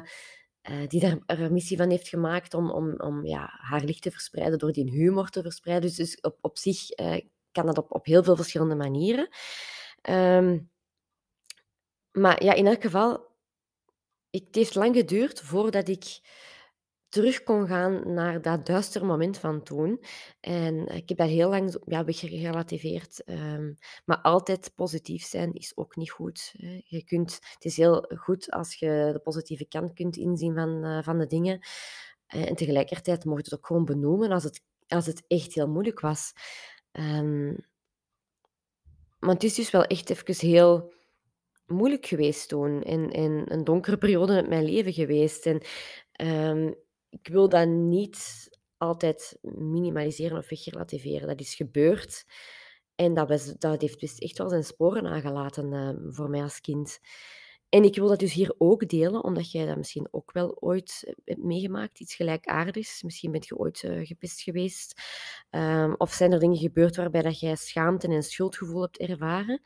uh, 0.69 0.87
die 0.87 0.99
daar 0.99 1.17
een 1.25 1.53
missie 1.53 1.77
van 1.77 1.89
heeft 1.89 2.07
gemaakt 2.07 2.53
om, 2.53 2.71
om, 2.71 2.99
om 2.99 3.25
ja, 3.25 3.49
haar 3.61 3.83
licht 3.83 4.01
te 4.01 4.11
verspreiden, 4.11 4.59
door 4.59 4.71
die 4.71 4.91
humor 4.91 5.29
te 5.29 5.41
verspreiden. 5.41 5.89
Dus, 5.89 5.97
dus 5.97 6.21
op, 6.21 6.37
op 6.41 6.57
zich 6.57 6.99
uh, 6.99 7.17
kan 7.51 7.65
dat 7.65 7.77
op, 7.77 7.91
op 7.91 8.05
heel 8.05 8.23
veel 8.23 8.35
verschillende 8.35 8.75
manieren. 8.75 9.27
Um, 10.09 10.71
maar 12.11 12.43
ja, 12.43 12.53
in 12.53 12.67
elk 12.67 12.81
geval, 12.81 13.31
het 14.29 14.55
heeft 14.55 14.75
lang 14.75 14.95
geduurd 14.95 15.41
voordat 15.41 15.87
ik 15.87 16.19
terug 17.13 17.43
kon 17.43 17.67
gaan 17.67 18.13
naar 18.13 18.41
dat 18.41 18.65
duistere 18.65 19.05
moment 19.05 19.37
van 19.37 19.63
toen. 19.63 20.03
En 20.39 20.87
ik 20.87 21.09
heb 21.09 21.17
dat 21.17 21.27
heel 21.27 21.49
lang 21.49 21.77
ja, 21.85 22.03
weggerelativeerd. 22.03 23.23
Um, 23.25 23.75
maar 24.05 24.17
altijd 24.17 24.71
positief 24.75 25.23
zijn 25.23 25.53
is 25.53 25.77
ook 25.77 25.95
niet 25.95 26.11
goed. 26.11 26.53
Je 26.83 27.03
kunt, 27.03 27.39
het 27.53 27.65
is 27.65 27.77
heel 27.77 28.11
goed 28.15 28.51
als 28.51 28.75
je 28.75 29.09
de 29.13 29.19
positieve 29.23 29.67
kant 29.67 29.93
kunt 29.93 30.17
inzien 30.17 30.53
van, 30.53 30.85
uh, 30.85 31.03
van 31.03 31.17
de 31.17 31.27
dingen. 31.27 31.59
Uh, 32.35 32.49
en 32.49 32.55
tegelijkertijd 32.55 33.25
mocht 33.25 33.45
je 33.45 33.51
het 33.51 33.59
ook 33.59 33.67
gewoon 33.67 33.85
benoemen 33.85 34.31
als 34.31 34.43
het, 34.43 34.61
als 34.87 35.05
het 35.05 35.23
echt 35.27 35.53
heel 35.53 35.69
moeilijk 35.69 35.99
was. 35.99 36.33
Um, 36.91 37.57
maar 39.19 39.33
het 39.33 39.43
is 39.43 39.55
dus 39.55 39.71
wel 39.71 39.83
echt 39.83 40.09
even 40.09 40.47
heel 40.49 40.93
moeilijk 41.65 42.05
geweest 42.05 42.49
toen. 42.49 42.81
En, 42.81 43.09
en 43.09 43.43
een 43.53 43.63
donkere 43.63 43.97
periode 43.97 44.37
in 44.37 44.49
mijn 44.49 44.65
leven 44.65 44.93
geweest. 44.93 45.45
En 45.45 45.61
um, 46.49 46.75
ik 47.13 47.27
wil 47.27 47.49
dat 47.49 47.67
niet 47.67 48.49
altijd 48.77 49.37
minimaliseren 49.41 50.37
of 50.37 50.49
wegrelativeren. 50.49 51.27
Dat 51.27 51.39
is 51.39 51.55
gebeurd. 51.55 52.25
En 52.95 53.13
dat, 53.13 53.27
was, 53.27 53.53
dat 53.53 53.81
heeft 53.81 53.99
dus 53.99 54.17
echt 54.17 54.37
wel 54.37 54.49
zijn 54.49 54.63
sporen 54.63 55.03
nagelaten 55.03 55.73
uh, 55.73 56.13
voor 56.13 56.29
mij 56.29 56.41
als 56.41 56.61
kind. 56.61 56.99
En 57.69 57.83
ik 57.83 57.95
wil 57.95 58.07
dat 58.07 58.19
dus 58.19 58.33
hier 58.33 58.55
ook 58.57 58.87
delen, 58.87 59.23
omdat 59.23 59.51
jij 59.51 59.65
dat 59.65 59.77
misschien 59.77 60.07
ook 60.11 60.31
wel 60.31 60.57
ooit 60.59 61.13
hebt 61.25 61.43
meegemaakt, 61.43 61.99
iets 61.99 62.15
gelijkaardigs. 62.15 63.03
Misschien 63.03 63.31
bent 63.31 63.47
je 63.47 63.57
ooit 63.57 63.83
uh, 63.83 64.05
gepest 64.05 64.41
geweest. 64.41 65.01
Um, 65.49 65.95
of 65.97 66.11
zijn 66.11 66.31
er 66.31 66.39
dingen 66.39 66.57
gebeurd 66.57 66.95
waarbij 66.95 67.21
dat 67.21 67.39
jij 67.39 67.55
schaamte 67.55 68.07
en 68.07 68.23
schuldgevoel 68.23 68.81
hebt 68.81 68.97
ervaren. 68.97 69.61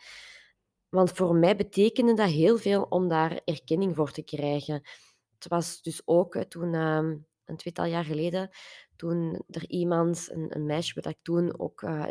Want 0.89 1.11
voor 1.11 1.35
mij 1.35 1.55
betekende 1.55 2.13
dat 2.13 2.29
heel 2.29 2.57
veel 2.57 2.83
om 2.83 3.07
daar 3.07 3.41
erkenning 3.45 3.95
voor 3.95 4.11
te 4.11 4.23
krijgen. 4.23 4.87
Het 5.33 5.47
was 5.47 5.81
dus 5.81 6.01
ook 6.05 6.43
toen, 6.43 6.73
uh, 6.73 7.13
een 7.47 7.57
tweetal 7.57 7.85
jaar 7.85 8.03
geleden, 8.03 8.49
toen 8.95 9.43
er 9.49 9.69
iemand, 9.69 10.27
een, 10.31 10.55
een 10.55 10.65
meisje 10.65 10.93
wat 10.93 11.05
ik 11.05 11.17
toen 11.21 11.59
ook 11.59 11.81
uh, 11.81 12.05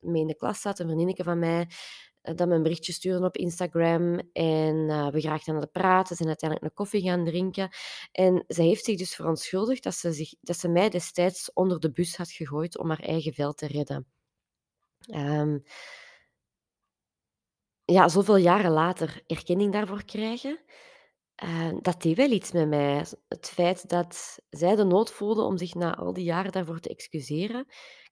mee 0.00 0.20
in 0.20 0.26
de 0.26 0.36
klas 0.36 0.60
zat, 0.60 0.78
een 0.78 0.86
vriendinnetje 0.86 1.24
van 1.24 1.38
mij, 1.38 1.68
uh, 2.22 2.34
dat 2.34 2.48
me 2.48 2.54
een 2.54 2.62
berichtje 2.62 2.92
stuurde 2.92 3.24
op 3.24 3.36
Instagram. 3.36 4.18
En 4.32 4.86
we 5.12 5.20
geraakten 5.20 5.54
aan 5.54 5.60
het 5.60 5.72
praten, 5.72 6.16
zijn 6.16 6.28
uiteindelijk 6.28 6.70
een 6.70 6.76
koffie 6.76 7.02
gaan 7.02 7.24
drinken. 7.24 7.68
En 8.12 8.44
zij 8.46 8.64
heeft 8.64 8.84
zich 8.84 8.98
dus 8.98 9.14
verontschuldigd 9.14 9.82
dat 9.82 9.94
ze, 9.94 10.12
zich, 10.12 10.34
dat 10.40 10.58
ze 10.58 10.68
mij 10.68 10.88
destijds 10.88 11.52
onder 11.52 11.80
de 11.80 11.90
bus 11.90 12.16
had 12.16 12.30
gegooid 12.30 12.78
om 12.78 12.88
haar 12.88 13.02
eigen 13.02 13.32
vel 13.32 13.52
te 13.52 13.66
redden. 13.66 14.06
Um, 15.14 15.62
ja, 17.84 18.08
zoveel 18.08 18.36
jaren 18.36 18.70
later 18.70 19.22
erkenning 19.26 19.72
daarvoor 19.72 20.04
krijgen. 20.04 20.60
Dat 21.80 22.02
deed 22.02 22.16
wel 22.16 22.30
iets 22.30 22.52
met 22.52 22.68
mij. 22.68 23.04
Het 23.28 23.48
feit 23.48 23.88
dat 23.88 24.38
zij 24.50 24.76
de 24.76 24.84
nood 24.84 25.12
voelde 25.12 25.42
om 25.42 25.58
zich 25.58 25.74
na 25.74 25.96
al 25.96 26.12
die 26.12 26.24
jaren 26.24 26.52
daarvoor 26.52 26.80
te 26.80 26.88
excuseren. 26.88 27.60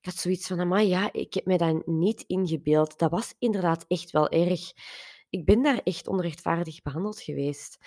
Ik 0.00 0.08
had 0.08 0.14
zoiets 0.14 0.46
van, 0.46 0.68
maar 0.68 0.84
ja, 0.84 1.12
ik 1.12 1.34
heb 1.34 1.46
mij 1.46 1.56
dat 1.56 1.86
niet 1.86 2.24
ingebeeld. 2.26 2.98
Dat 2.98 3.10
was 3.10 3.34
inderdaad 3.38 3.84
echt 3.88 4.10
wel 4.10 4.28
erg. 4.28 4.72
Ik 5.30 5.44
ben 5.44 5.62
daar 5.62 5.80
echt 5.84 6.06
onrechtvaardig 6.06 6.82
behandeld 6.82 7.20
geweest. 7.20 7.78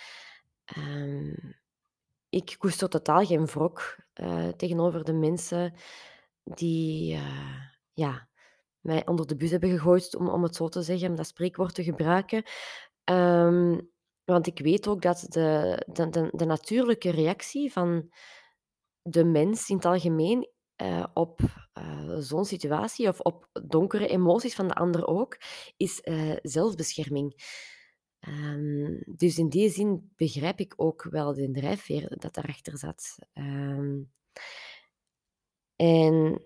Uh, 0.77 1.37
ik 2.29 2.55
koester 2.57 2.89
totaal 2.89 3.25
geen 3.25 3.45
wrok 3.45 3.97
uh, 4.15 4.47
tegenover 4.47 5.03
de 5.03 5.13
mensen 5.13 5.73
die 6.43 7.13
eh, 7.13 7.61
ja, 7.93 8.27
mij 8.79 9.05
onder 9.07 9.27
de 9.27 9.35
bus 9.35 9.51
hebben 9.51 9.69
gegooid, 9.69 10.15
om, 10.15 10.27
om 10.27 10.43
het 10.43 10.55
zo 10.55 10.67
te 10.67 10.81
zeggen, 10.81 11.09
om 11.09 11.15
dat 11.15 11.27
spreekwoord 11.27 11.75
te 11.75 11.83
gebruiken. 11.83 12.43
Um, 13.03 13.93
Want 14.25 14.47
ik 14.47 14.59
weet 14.59 14.87
ook 14.87 15.01
dat 15.01 15.25
de 15.29 15.81
de 15.91 16.29
de 16.31 16.45
natuurlijke 16.45 17.09
reactie 17.09 17.71
van 17.71 18.09
de 19.01 19.25
mens 19.25 19.69
in 19.69 19.75
het 19.75 19.85
algemeen, 19.85 20.49
eh, 20.75 21.05
op, 21.13 21.39
eh, 21.73 22.17
zo'n 22.19 22.45
situatie 22.45 23.07
of 23.07 23.19
op 23.19 23.49
donkere 23.67 24.07
emoties 24.07 24.55
van 24.55 24.67
de 24.67 24.73
ander 24.73 25.07
ook, 25.07 25.37
is, 25.77 26.01
eh, 26.01 26.35
zelfbescherming. 26.41 27.33
Ehm, 28.19 29.01
dus 29.05 29.37
in 29.37 29.49
die 29.49 29.69
zin 29.69 30.11
begrijp 30.15 30.59
ik 30.59 30.73
ook 30.77 31.03
wel 31.03 31.33
de 31.33 31.51
drijfveer 31.51 32.17
dat 32.17 32.33
daarachter 32.33 32.77
zat. 32.77 33.17
Ehm, 33.33 34.01
en 35.75 36.41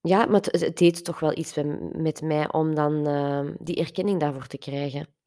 ja, 0.00 0.26
maar 0.26 0.40
het 0.40 0.60
het 0.60 0.78
deed 0.78 1.04
toch 1.04 1.20
wel 1.20 1.36
iets 1.38 1.54
met 1.92 2.22
mij 2.22 2.52
om 2.52 2.74
dan, 2.74 3.02
die 3.60 3.76
erkenning 3.76 4.20
daarvoor 4.20 4.46
te 4.46 4.58
krijgen. 4.58 5.19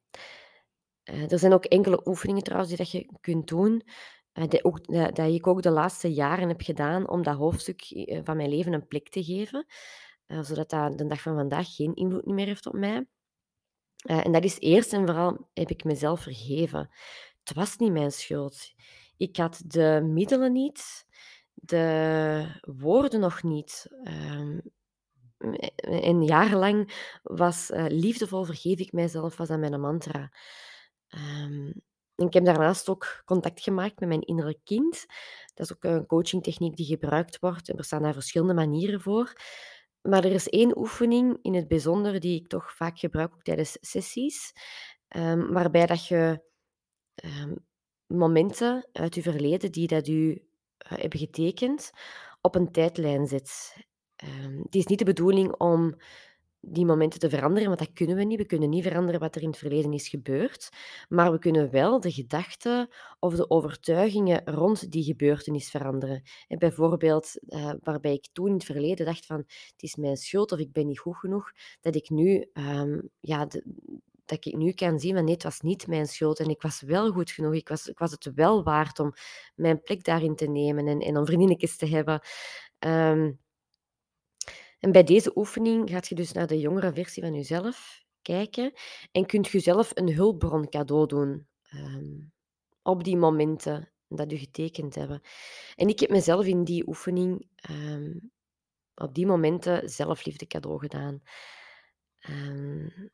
Eh, 1.03 1.31
er 1.31 1.39
zijn 1.39 1.53
ook 1.53 1.65
enkele 1.65 2.01
oefeningen 2.07 2.43
trouwens 2.43 2.69
die 2.69 2.79
dat 2.79 2.91
je 2.91 3.09
kunt 3.21 3.47
doen, 3.47 3.81
eh, 4.31 4.47
die 4.47 4.63
ook 4.63 4.85
da 4.87 5.11
dat 5.11 5.33
ik 5.33 5.47
ook 5.47 5.61
de 5.61 5.69
laatste 5.69 6.13
jaren 6.13 6.47
heb 6.47 6.61
gedaan 6.61 7.09
om 7.09 7.23
dat 7.23 7.35
hoofdstuk, 7.35 7.81
eh, 7.81 8.19
van 8.23 8.37
mijn 8.37 8.49
leven 8.49 8.73
een 8.73 8.87
plek 8.87 9.09
te 9.09 9.23
geven, 9.23 9.65
zodat 10.27 10.69
dat 10.69 10.97
de 10.97 11.07
dag 11.07 11.21
van 11.21 11.35
vandaag 11.35 11.75
geen 11.75 11.93
invloed 11.93 12.25
meer 12.25 12.45
heeft 12.45 12.65
op 12.65 12.73
mij. 12.73 13.05
En 13.95 14.31
dat 14.31 14.43
is 14.43 14.59
eerst 14.59 14.93
en 14.93 15.05
vooral 15.05 15.49
heb 15.53 15.69
ik 15.69 15.83
mezelf 15.83 16.21
vergeven. 16.21 16.89
Het 17.43 17.55
was 17.55 17.77
niet 17.77 17.91
mijn 17.91 18.11
schuld. 18.11 18.73
Ik 19.17 19.37
had 19.37 19.63
de 19.67 20.01
middelen 20.03 20.51
niet, 20.51 21.05
de 21.53 22.59
woorden 22.61 23.19
nog 23.19 23.43
niet. 23.43 23.87
Ehm, 24.03 24.59
en 25.75 26.23
jarenlang 26.23 27.09
was 27.23 27.71
liefdevol 27.73 28.43
vergeef 28.43 28.79
ik 28.79 28.91
mijzelf, 28.91 29.37
was 29.37 29.47
dat 29.47 29.59
mijn 29.59 29.81
mantra. 29.81 30.31
Ehm, 31.13 31.67
ik 32.15 32.33
heb 32.33 32.45
daarnaast 32.45 32.89
ook 32.89 33.21
contact 33.25 33.61
gemaakt 33.61 33.99
met 33.99 34.09
mijn 34.09 34.21
innerlijk 34.21 34.59
kind. 34.63 35.05
Dat 35.53 35.65
is 35.65 35.73
ook 35.73 35.83
een 35.83 36.05
coachingtechniek 36.05 36.75
die 36.75 36.85
gebruikt 36.85 37.39
wordt. 37.39 37.69
Er 37.69 37.83
staan 37.83 38.01
daar 38.01 38.13
verschillende 38.13 38.53
manieren 38.53 39.01
voor. 39.01 39.33
Maar 40.01 40.25
er 40.25 40.31
is 40.31 40.49
één 40.49 40.77
oefening 40.77 41.37
in 41.41 41.53
het 41.53 41.67
bijzonder 41.67 42.19
die 42.19 42.39
ik 42.39 42.47
toch 42.47 42.75
vaak 42.75 42.99
gebruik, 42.99 43.43
tijdens 43.43 43.77
sessies, 43.81 44.53
ehm, 45.07 45.51
waarbij 45.51 45.85
dat 45.85 46.07
je 46.07 46.43
ehm, 47.15 47.55
momenten 48.07 48.89
uit 48.91 49.15
je 49.15 49.21
verleden 49.21 49.71
die 49.71 49.87
dat 49.87 50.07
u 50.07 50.47
eh, 50.77 50.97
hebben 50.97 51.19
getekend, 51.19 51.91
op 52.41 52.55
een 52.55 52.71
tijdlijn 52.71 53.27
zet. 53.27 53.75
Um, 54.23 54.61
het 54.63 54.75
is 54.75 54.85
niet 54.85 54.99
de 54.99 55.05
bedoeling 55.05 55.55
om 55.55 55.95
die 56.65 56.85
momenten 56.85 57.19
te 57.19 57.29
veranderen, 57.29 57.67
want 57.67 57.79
dat 57.79 57.93
kunnen 57.93 58.15
we 58.15 58.23
niet. 58.23 58.37
We 58.37 58.45
kunnen 58.45 58.69
niet 58.69 58.83
veranderen 58.83 59.19
wat 59.19 59.35
er 59.35 59.41
in 59.41 59.47
het 59.47 59.57
verleden 59.57 59.93
is 59.93 60.07
gebeurd, 60.07 60.69
maar 61.09 61.31
we 61.31 61.39
kunnen 61.39 61.71
wel 61.71 61.99
de 61.99 62.11
gedachten 62.11 62.89
of 63.19 63.35
de 63.35 63.49
overtuigingen 63.49 64.41
rond 64.45 64.91
die 64.91 65.03
gebeurtenis 65.03 65.69
veranderen. 65.69 66.21
En 66.47 66.59
bijvoorbeeld, 66.59 67.31
uh, 67.47 67.73
waarbij 67.83 68.13
ik 68.13 68.27
toen 68.31 68.47
in 68.47 68.53
het 68.53 68.63
verleden 68.63 69.05
dacht 69.05 69.25
van 69.25 69.37
het 69.37 69.73
is 69.77 69.95
mijn 69.95 70.17
schuld 70.17 70.51
of 70.51 70.59
ik 70.59 70.71
ben 70.71 70.87
niet 70.87 70.99
goed 70.99 71.17
genoeg, 71.17 71.51
dat 71.81 71.95
ik 71.95 72.09
nu, 72.09 72.49
um, 72.53 73.09
ja, 73.19 73.47
dat 74.25 74.45
ik 74.45 74.55
nu 74.55 74.71
kan 74.71 74.99
zien 74.99 75.15
van 75.15 75.23
nee, 75.23 75.33
het 75.33 75.43
was 75.43 75.61
niet 75.61 75.87
mijn 75.87 76.07
schuld 76.07 76.39
en 76.39 76.49
ik 76.49 76.61
was 76.61 76.81
wel 76.81 77.11
goed 77.11 77.31
genoeg. 77.31 77.53
Ik 77.53 77.67
was, 77.67 77.87
ik 77.87 77.99
was 77.99 78.11
het 78.11 78.31
wel 78.35 78.63
waard 78.63 78.99
om 78.99 79.13
mijn 79.55 79.81
plek 79.81 80.03
daarin 80.03 80.35
te 80.35 80.47
nemen 80.47 80.87
en, 80.87 80.99
en 80.99 81.17
om 81.17 81.25
vriendinnetjes 81.25 81.77
te 81.77 81.87
hebben. 81.87 82.21
Um, 82.79 83.39
en 84.83 84.91
bij 84.91 85.03
deze 85.03 85.37
oefening 85.37 85.89
gaat 85.89 86.07
je 86.07 86.15
dus 86.15 86.31
naar 86.31 86.47
de 86.47 86.59
jongere 86.59 86.93
versie 86.93 87.23
van 87.23 87.33
jezelf 87.33 88.03
kijken 88.21 88.73
en 89.11 89.25
kunt 89.25 89.47
je 89.47 89.59
zelf 89.59 89.91
een 89.93 90.13
hulpbron 90.13 90.69
cadeau 90.69 91.07
doen 91.07 91.47
um, 91.73 92.31
op 92.81 93.03
die 93.03 93.17
momenten 93.17 93.91
dat 94.07 94.31
je 94.31 94.37
getekend 94.37 94.95
hebben. 94.95 95.21
En 95.75 95.87
ik 95.87 95.99
heb 95.99 96.09
mezelf 96.09 96.45
in 96.45 96.63
die 96.63 96.87
oefening 96.87 97.47
um, 97.69 98.31
op 98.95 99.15
die 99.15 99.25
momenten 99.25 99.89
zelfliefde 99.89 100.47
cadeau 100.47 100.79
gedaan. 100.79 101.21
Um, 102.29 103.11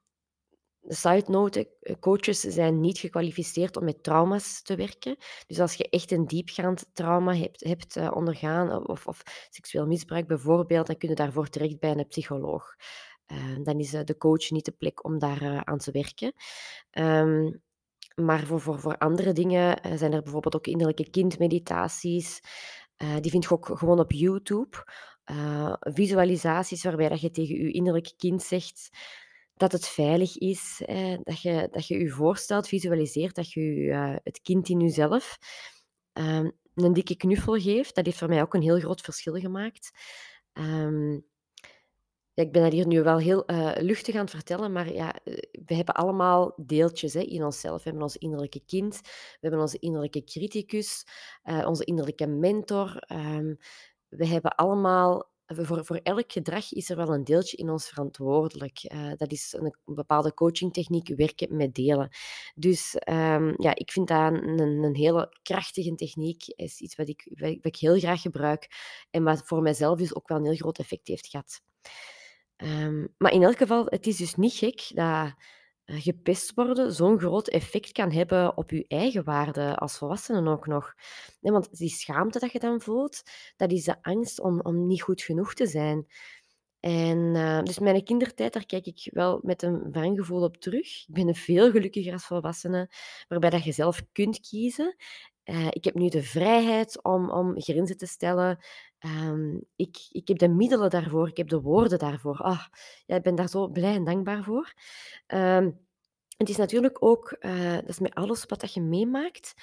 side 0.87 1.25
note, 1.27 1.69
eh, 1.81 1.95
coaches 1.99 2.39
zijn 2.39 2.79
niet 2.79 2.97
gekwalificeerd 2.97 3.77
om 3.77 3.83
met 3.83 4.03
trauma's 4.03 4.61
te 4.61 4.75
werken. 4.75 5.15
Dus 5.47 5.59
als 5.59 5.73
je 5.73 5.89
echt 5.89 6.11
een 6.11 6.25
diepgaand 6.25 6.89
trauma 6.93 7.35
hebt, 7.35 7.63
hebt 7.63 7.97
uh, 7.97 8.11
ondergaan, 8.13 8.87
of, 8.87 9.07
of, 9.07 9.21
seksueel 9.49 9.87
misbruik 9.87 10.27
bijvoorbeeld, 10.27 10.87
dan 10.87 10.97
kun 10.97 11.09
je 11.09 11.15
daarvoor 11.15 11.49
terecht 11.49 11.79
bij 11.79 11.91
een 11.91 12.07
psycholoog. 12.07 12.75
Uh, 13.27 13.63
dan 13.63 13.79
is 13.79 13.89
de 13.89 14.17
coach 14.17 14.49
niet 14.49 14.65
de 14.65 14.71
plek 14.71 15.03
om 15.03 15.19
daar 15.19 15.65
aan 15.65 15.77
te 15.77 15.91
werken. 15.91 16.33
Um, 16.91 17.61
maar 18.15 18.45
voor, 18.45 18.61
voor, 18.61 18.79
voor 18.79 18.97
andere 18.97 19.33
dingen 19.33 19.97
zijn 19.97 20.13
er 20.13 20.21
bijvoorbeeld 20.21 20.55
ook 20.55 20.67
innerlijke 20.67 21.09
kindmeditaties. 21.09 22.39
die 23.21 23.31
vind 23.31 23.43
je 23.43 23.49
ook 23.49 23.69
gewoon 23.73 23.99
op 23.99 24.11
YouTube. 24.11 24.85
visualisaties 25.79 26.83
waarbij 26.83 27.09
dat 27.09 27.21
je 27.21 27.31
tegen 27.31 27.55
je 27.55 27.71
innerlijke 27.71 28.13
kind 28.17 28.43
zegt 28.43 28.89
dat 29.59 29.71
het 29.71 29.87
veilig 29.87 30.37
is, 30.37 30.81
eh, 30.85 31.17
dat, 31.23 31.41
je, 31.41 31.67
dat 31.71 31.87
je 31.87 31.99
je 31.99 32.09
voorstelt, 32.09 32.67
visualiseert 32.67 33.35
dat 33.35 33.51
je 33.51 33.61
uh, 33.61 34.15
het 34.23 34.41
kind 34.41 34.69
in 34.69 34.79
jezelf 34.79 35.37
um, 36.13 36.51
een 36.75 36.93
dikke 36.93 37.15
knuffel 37.15 37.53
geeft. 37.53 37.95
Dat 37.95 38.05
heeft 38.05 38.17
voor 38.17 38.27
mij 38.27 38.41
ook 38.41 38.53
een 38.53 38.61
heel 38.61 38.79
groot 38.79 39.01
verschil 39.01 39.33
gemaakt. 39.33 39.91
Um, 40.53 41.25
ja, 42.33 42.43
ik 42.43 42.51
ben 42.51 42.63
dat 42.63 42.71
hier 42.71 42.87
nu 42.87 43.03
wel 43.03 43.17
heel 43.17 43.51
uh, 43.51 43.71
luchtig 43.77 44.15
aan 44.15 44.21
het 44.21 44.29
vertellen, 44.29 44.71
maar 44.71 44.93
ja, 44.93 45.15
we 45.65 45.75
hebben 45.75 45.95
allemaal 45.95 46.53
deeltjes 46.55 47.13
hè, 47.13 47.21
in 47.21 47.43
onszelf. 47.43 47.77
We 47.77 47.83
hebben 47.83 48.03
ons 48.03 48.17
innerlijke 48.17 48.61
kind, 48.65 48.99
we 49.01 49.37
hebben 49.39 49.59
onze 49.59 49.79
innerlijke 49.79 50.23
criticus, 50.23 51.05
onze 51.65 51.83
innerlijke 51.83 52.27
mentor. 52.27 53.03
Um, 53.11 53.57
we 54.09 54.27
hebben 54.27 54.55
allemaal 54.55 55.31
voor, 55.55 55.85
voor 55.85 55.99
elk 56.03 56.31
gedrag 56.31 56.71
is 56.71 56.89
er 56.89 56.95
wel 56.95 57.13
een 57.13 57.23
deeltje 57.23 57.57
in 57.57 57.69
ons 57.69 57.87
verantwoordelijk. 57.87 58.91
Uh, 58.93 59.11
dat 59.17 59.31
is 59.31 59.55
een, 59.57 59.75
bepaalde 59.85 60.33
coachingtechniek, 60.33 61.15
werken 61.15 61.55
met 61.55 61.75
delen. 61.75 62.09
Dus 62.55 62.95
um, 63.09 63.53
ja, 63.57 63.75
ik 63.75 63.91
vind 63.91 64.07
dat 64.07 64.33
een, 64.33 64.59
een 64.59 64.95
hele 64.95 65.37
krachtige 65.41 65.95
techniek. 65.95 66.43
is 66.47 66.79
iets 66.79 66.95
wat 66.95 67.09
ik, 67.09 67.31
wat 67.39 67.65
ik 67.65 67.75
heel 67.75 67.97
graag 67.97 68.21
gebruik 68.21 68.67
en 69.11 69.23
wat 69.23 69.41
voor 69.45 69.61
mijzelf 69.61 69.99
dus 69.99 70.15
ook 70.15 70.27
wel 70.27 70.37
een 70.37 70.45
heel 70.45 70.55
groot 70.55 70.79
effect 70.79 71.07
heeft 71.07 71.27
gehad. 71.27 71.61
Um, 72.57 73.13
maar 73.17 73.31
in 73.31 73.43
elk 73.43 73.57
geval, 73.57 73.85
het 73.85 74.07
is 74.07 74.17
dus 74.17 74.35
niet 74.35 74.53
gek 74.53 74.91
dat 74.93 75.05
eh, 75.05 75.31
gepest 75.91 76.53
worden 76.53 76.93
zo'n 76.93 77.19
groot 77.19 77.47
effect 77.47 77.91
kan 77.91 78.11
hebben 78.11 78.57
op 78.57 78.69
je 78.69 78.85
eigen 78.87 79.23
waarde 79.23 79.75
als 79.75 79.97
volwassenen 79.97 80.47
ook 80.47 80.67
nog. 80.67 80.93
Want 81.39 81.77
die 81.77 81.89
schaamte 81.89 82.39
dat 82.39 82.51
je 82.51 82.59
dan 82.59 82.81
voelt, 82.81 83.23
dat 83.57 83.71
is 83.71 83.83
de 83.83 83.95
angst 84.01 84.39
om, 84.39 84.61
om 84.61 84.87
niet 84.87 85.01
goed 85.01 85.21
genoeg 85.21 85.53
te 85.53 85.67
zijn. 85.67 86.07
En 86.79 87.17
uh, 87.17 87.61
dus 87.61 87.79
mijn 87.79 88.03
kindertijd, 88.03 88.53
daar 88.53 88.65
kijk 88.65 88.85
ik 88.85 89.09
wel 89.13 89.39
met 89.43 89.63
een 89.63 90.15
gevoel 90.15 90.43
op 90.43 90.57
terug. 90.57 91.07
Ik 91.07 91.13
ben 91.13 91.27
een 91.27 91.35
veel 91.35 91.71
gelukkiger 91.71 92.13
als 92.13 92.25
volwassene, 92.25 92.89
waarbij 93.27 93.49
dat 93.49 93.63
je 93.63 93.71
zelf 93.71 94.01
kunt 94.11 94.39
kiezen. 94.39 94.95
Uh, 95.49 95.67
ik 95.69 95.83
heb 95.83 95.93
nu 95.93 96.09
de 96.09 96.23
vrijheid 96.23 97.03
om, 97.03 97.29
om 97.29 97.61
grenzen 97.61 97.97
te 97.97 98.05
stellen. 98.05 98.59
Um, 98.99 99.63
ik, 99.75 100.07
ik 100.09 100.27
heb 100.27 100.37
de 100.37 100.47
middelen 100.47 100.89
daarvoor, 100.89 101.27
ik 101.27 101.37
heb 101.37 101.47
de 101.47 101.61
woorden 101.61 101.99
daarvoor. 101.99 102.37
Ah, 102.37 102.65
ik 103.05 103.21
ben 103.21 103.35
daar 103.35 103.49
zo 103.49 103.67
blij 103.67 103.93
en 103.93 104.03
dankbaar 104.03 104.43
voor. 104.43 104.73
Um, 105.27 105.87
het 106.37 106.49
is 106.49 106.57
natuurlijk 106.57 107.03
ook, 107.03 107.35
uh, 107.39 107.73
dat 107.73 107.89
is 107.89 107.99
met 107.99 108.13
alles 108.13 108.45
wat 108.45 108.73
je 108.73 108.81
meemaakt. 108.81 109.53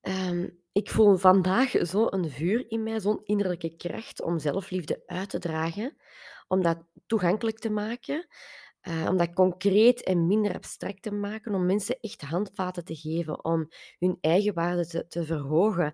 Um, 0.00 0.62
ik 0.72 0.90
voel 0.90 1.16
vandaag 1.16 1.70
zo 1.70 2.06
een 2.10 2.30
vuur 2.30 2.70
in 2.70 2.82
mij, 2.82 3.00
zo'n 3.00 3.20
innerlijke 3.24 3.76
kracht 3.76 4.22
om 4.22 4.38
zelfliefde 4.38 5.02
uit 5.06 5.30
te 5.30 5.38
dragen, 5.38 5.96
om 6.48 6.62
dat 6.62 6.78
toegankelijk 7.06 7.58
te 7.58 7.70
maken. 7.70 8.26
Uh, 8.88 9.06
om 9.08 9.16
dat 9.16 9.32
concreet 9.32 10.02
en 10.02 10.26
minder 10.26 10.54
abstract 10.54 11.02
te 11.02 11.10
maken, 11.10 11.54
om 11.54 11.66
mensen 11.66 12.00
echt 12.00 12.22
handvaten 12.22 12.84
te 12.84 12.94
geven, 12.94 13.44
om 13.44 13.68
hun 13.98 14.18
eigen 14.20 14.54
waarde 14.54 14.86
te, 14.86 15.06
te 15.06 15.24
verhogen. 15.24 15.92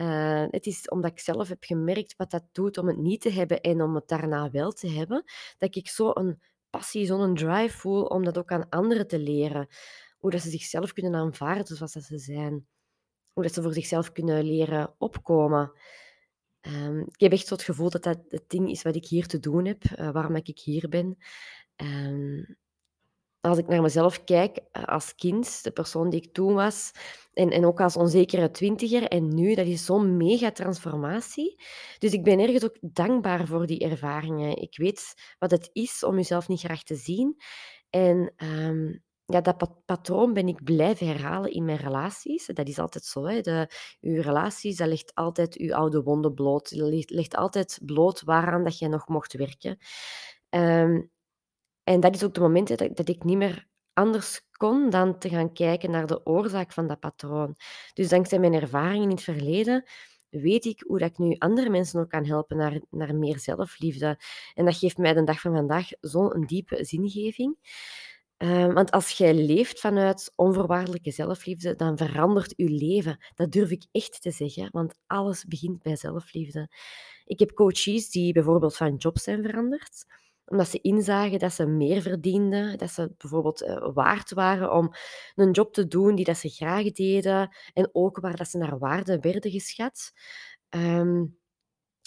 Uh, 0.00 0.44
het 0.50 0.66
is 0.66 0.88
omdat 0.88 1.10
ik 1.10 1.20
zelf 1.20 1.48
heb 1.48 1.64
gemerkt 1.64 2.16
wat 2.16 2.30
dat 2.30 2.44
doet 2.52 2.78
om 2.78 2.86
het 2.86 2.96
niet 2.96 3.20
te 3.20 3.30
hebben 3.30 3.60
en 3.60 3.82
om 3.82 3.94
het 3.94 4.08
daarna 4.08 4.50
wel 4.50 4.72
te 4.72 4.88
hebben, 4.88 5.24
dat 5.58 5.76
ik 5.76 5.88
zo 5.88 6.10
een 6.14 6.40
passie, 6.70 7.06
zo'n 7.06 7.34
drive 7.34 7.78
voel 7.78 8.04
om 8.04 8.24
dat 8.24 8.38
ook 8.38 8.52
aan 8.52 8.68
anderen 8.68 9.06
te 9.06 9.18
leren. 9.18 9.66
Hoe 10.18 10.30
dat 10.30 10.40
ze 10.40 10.50
zichzelf 10.50 10.92
kunnen 10.92 11.14
aanvaarden 11.14 11.76
zoals 11.76 11.92
dat 11.92 12.02
ze 12.02 12.18
zijn. 12.18 12.66
Hoe 13.32 13.42
dat 13.42 13.54
ze 13.54 13.62
voor 13.62 13.72
zichzelf 13.72 14.12
kunnen 14.12 14.44
leren 14.44 14.94
opkomen. 14.98 15.72
Um, 16.60 17.00
ik 17.00 17.20
heb 17.20 17.32
echt 17.32 17.46
zo 17.46 17.54
het 17.54 17.62
gevoel 17.62 17.90
dat 17.90 18.02
dat 18.02 18.18
het 18.28 18.44
ding 18.46 18.70
is 18.70 18.82
wat 18.82 18.96
ik 18.96 19.06
hier 19.06 19.26
te 19.26 19.38
doen 19.38 19.64
heb, 19.64 19.84
uh, 19.84 20.10
waarom 20.10 20.36
ik 20.36 20.58
hier 20.58 20.88
ben. 20.88 21.16
Um, 21.76 22.56
als 23.40 23.58
ik 23.58 23.66
naar 23.66 23.82
mezelf 23.82 24.24
kijk 24.24 24.60
uh, 24.72 24.84
als 24.84 25.14
kind, 25.14 25.64
de 25.64 25.70
persoon 25.70 26.10
die 26.10 26.20
ik 26.20 26.32
toen 26.32 26.54
was, 26.54 26.92
en, 27.32 27.50
en 27.50 27.64
ook 27.64 27.80
als 27.80 27.96
onzekere 27.96 28.50
twintiger, 28.50 29.08
en 29.08 29.34
nu, 29.34 29.54
dat 29.54 29.66
is 29.66 29.84
zo'n 29.84 30.16
mega 30.16 30.50
transformatie. 30.50 31.62
Dus 31.98 32.12
ik 32.12 32.24
ben 32.24 32.38
ergens 32.38 32.64
ook 32.64 32.76
dankbaar 32.80 33.46
voor 33.46 33.66
die 33.66 33.78
ervaringen. 33.78 34.56
Ik 34.56 34.76
weet 34.76 35.14
wat 35.38 35.50
het 35.50 35.70
is 35.72 36.04
om 36.04 36.16
jezelf 36.16 36.48
niet 36.48 36.60
graag 36.60 36.82
te 36.82 36.94
zien. 36.94 37.36
En 37.90 38.34
um, 38.36 39.02
ja, 39.24 39.40
dat 39.40 39.84
patroon 39.84 40.32
ben 40.32 40.48
ik 40.48 40.64
blijven 40.64 41.06
herhalen 41.06 41.52
in 41.52 41.64
mijn 41.64 41.78
relaties. 41.78 42.46
Dat 42.46 42.68
is 42.68 42.78
altijd 42.78 43.04
zo. 43.04 43.24
Hè. 43.24 43.40
De, 43.40 43.70
uw 44.00 44.22
relaties, 44.22 44.76
dat 44.76 44.88
legt 44.88 45.14
altijd 45.14 45.56
uw 45.56 45.74
oude 45.74 46.02
wonden 46.02 46.34
bloot. 46.34 46.78
Dat 46.78 47.10
legt, 47.10 47.36
altijd 47.36 47.78
bloot 47.84 48.22
waaraan 48.22 48.64
dat 48.64 48.78
jij 48.78 48.88
nog 48.88 49.08
mocht 49.08 49.32
werken. 49.32 49.78
Um, 50.50 51.10
en 51.84 52.00
dat 52.00 52.14
is 52.14 52.24
ook 52.24 52.34
de 52.34 52.40
moment 52.40 52.68
dat, 52.68 52.96
dat 52.96 53.08
ik 53.08 53.24
niet 53.24 53.36
meer 53.36 53.66
anders 53.92 54.40
kon 54.50 54.90
dan 54.90 55.18
te 55.18 55.28
gaan 55.28 55.52
kijken 55.52 55.90
naar 55.90 56.06
de 56.06 56.26
oorzaak 56.26 56.72
van 56.72 56.86
dat 56.86 57.00
patroon. 57.00 57.56
Dus 57.94 58.08
dankzij 58.08 58.38
mijn 58.38 58.54
ervaringen 58.54 59.02
in 59.02 59.10
het 59.10 59.22
verleden 59.22 59.84
weet 60.30 60.64
ik 60.64 60.84
hoe 60.86 60.98
dat 60.98 61.10
ik 61.10 61.18
nu 61.18 61.34
andere 61.38 61.70
mensen 61.70 62.00
ook 62.00 62.08
kan 62.08 62.26
helpen 62.26 62.56
naar, 62.56 62.80
naar 62.90 63.14
meer 63.14 63.38
zelfliefde. 63.38 64.18
En 64.54 64.64
dat 64.64 64.76
geeft 64.76 64.98
mij 64.98 65.12
de 65.12 65.24
dag 65.24 65.40
van 65.40 65.54
vandaag 65.54 65.88
zo'n 66.00 66.44
diepe 66.46 66.84
zingeving. 66.84 67.56
Uh, 68.38 68.72
want 68.72 68.90
als 68.90 69.10
jij 69.10 69.34
leeft 69.34 69.80
vanuit 69.80 70.32
onvoorwaardelijke 70.36 71.10
zelfliefde, 71.10 71.74
dan 71.74 71.96
verandert 71.96 72.52
je 72.56 72.68
leven. 72.68 73.24
Dat 73.34 73.52
durf 73.52 73.70
ik 73.70 73.84
echt 73.92 74.22
te 74.22 74.30
zeggen, 74.30 74.68
want 74.70 74.94
alles 75.06 75.44
begint 75.44 75.82
bij 75.82 75.96
zelfliefde. 75.96 76.70
Ik 77.24 77.38
heb 77.38 77.52
coaches 77.52 78.10
die 78.10 78.32
bijvoorbeeld 78.32 78.76
van 78.76 78.96
job 78.96 79.18
zijn 79.18 79.42
veranderd 79.42 80.04
omdat 80.52 80.68
ze 80.68 80.80
inzagen 80.80 81.38
dat 81.38 81.52
ze 81.52 81.66
meer 81.66 82.02
verdienden, 82.02 82.78
dat 82.78 82.90
ze 82.90 83.14
bijvoorbeeld 83.18 83.62
uh, 83.62 83.88
waard 83.94 84.30
waren 84.30 84.72
om 84.72 84.92
een 85.34 85.50
job 85.50 85.72
te 85.72 85.86
doen 85.86 86.14
die 86.14 86.24
dat 86.24 86.36
ze 86.36 86.48
graag 86.48 86.92
deden 86.92 87.56
en 87.72 87.88
ook 87.92 88.20
waar 88.20 88.36
dat 88.36 88.48
ze 88.48 88.58
naar 88.58 88.78
waarde 88.78 89.18
werden 89.20 89.50
geschat. 89.50 90.12
Um, 90.68 91.40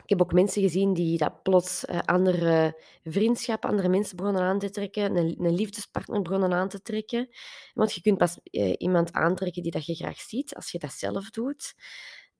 ik 0.03 0.09
heb 0.09 0.21
ook 0.21 0.33
mensen 0.33 0.61
gezien 0.61 0.93
die 0.93 1.17
dat 1.17 1.43
plots 1.43 1.85
uh, 1.85 1.99
andere 1.99 2.81
vriendschappen, 3.03 3.69
andere 3.69 3.89
mensen 3.89 4.17
begonnen 4.17 4.41
aan 4.41 4.59
te 4.59 4.69
trekken, 4.69 5.15
een, 5.15 5.35
een, 5.39 5.55
liefdespartner 5.55 6.21
begonnen 6.21 6.53
aan 6.53 6.69
te 6.69 6.81
trekken. 6.81 7.29
Want 7.73 7.93
je 7.93 8.01
kunt 8.01 8.17
pas 8.17 8.39
uh, 8.43 8.73
iemand 8.77 9.13
aantrekken 9.13 9.63
die 9.63 9.71
dat 9.71 9.85
je 9.85 9.95
graag 9.95 10.19
ziet, 10.19 10.55
als 10.55 10.71
je 10.71 10.79
dat 10.79 10.91
zelf 10.91 11.29
doet. 11.29 11.73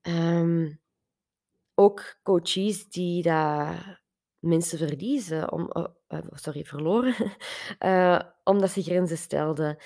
Um, 0.02 0.80
ook 1.74 2.18
coaches 2.22 2.88
die 2.88 3.22
dat 3.22 3.74
mensen 4.38 4.78
verliezen, 4.78 5.52
om, 5.52 5.70
uh, 6.08 6.20
sorry, 6.30 6.64
verloren, 6.64 7.14
uh, 7.84 8.20
omdat 8.44 8.70
ze 8.70 8.82
grenzen 8.82 9.18
stelden. 9.18 9.76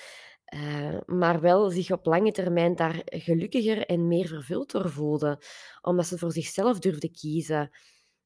Uh, 0.53 0.97
maar 1.05 1.41
wel 1.41 1.69
zich 1.69 1.91
op 1.91 2.05
lange 2.05 2.31
termijn 2.31 2.75
daar 2.75 3.01
gelukkiger 3.05 3.85
en 3.85 4.07
meer 4.07 4.27
vervuld 4.27 4.71
door 4.71 4.89
voelden. 4.89 5.37
Omdat 5.81 6.05
ze 6.07 6.17
voor 6.17 6.31
zichzelf 6.31 6.79
durfden 6.79 7.11
kiezen. 7.11 7.69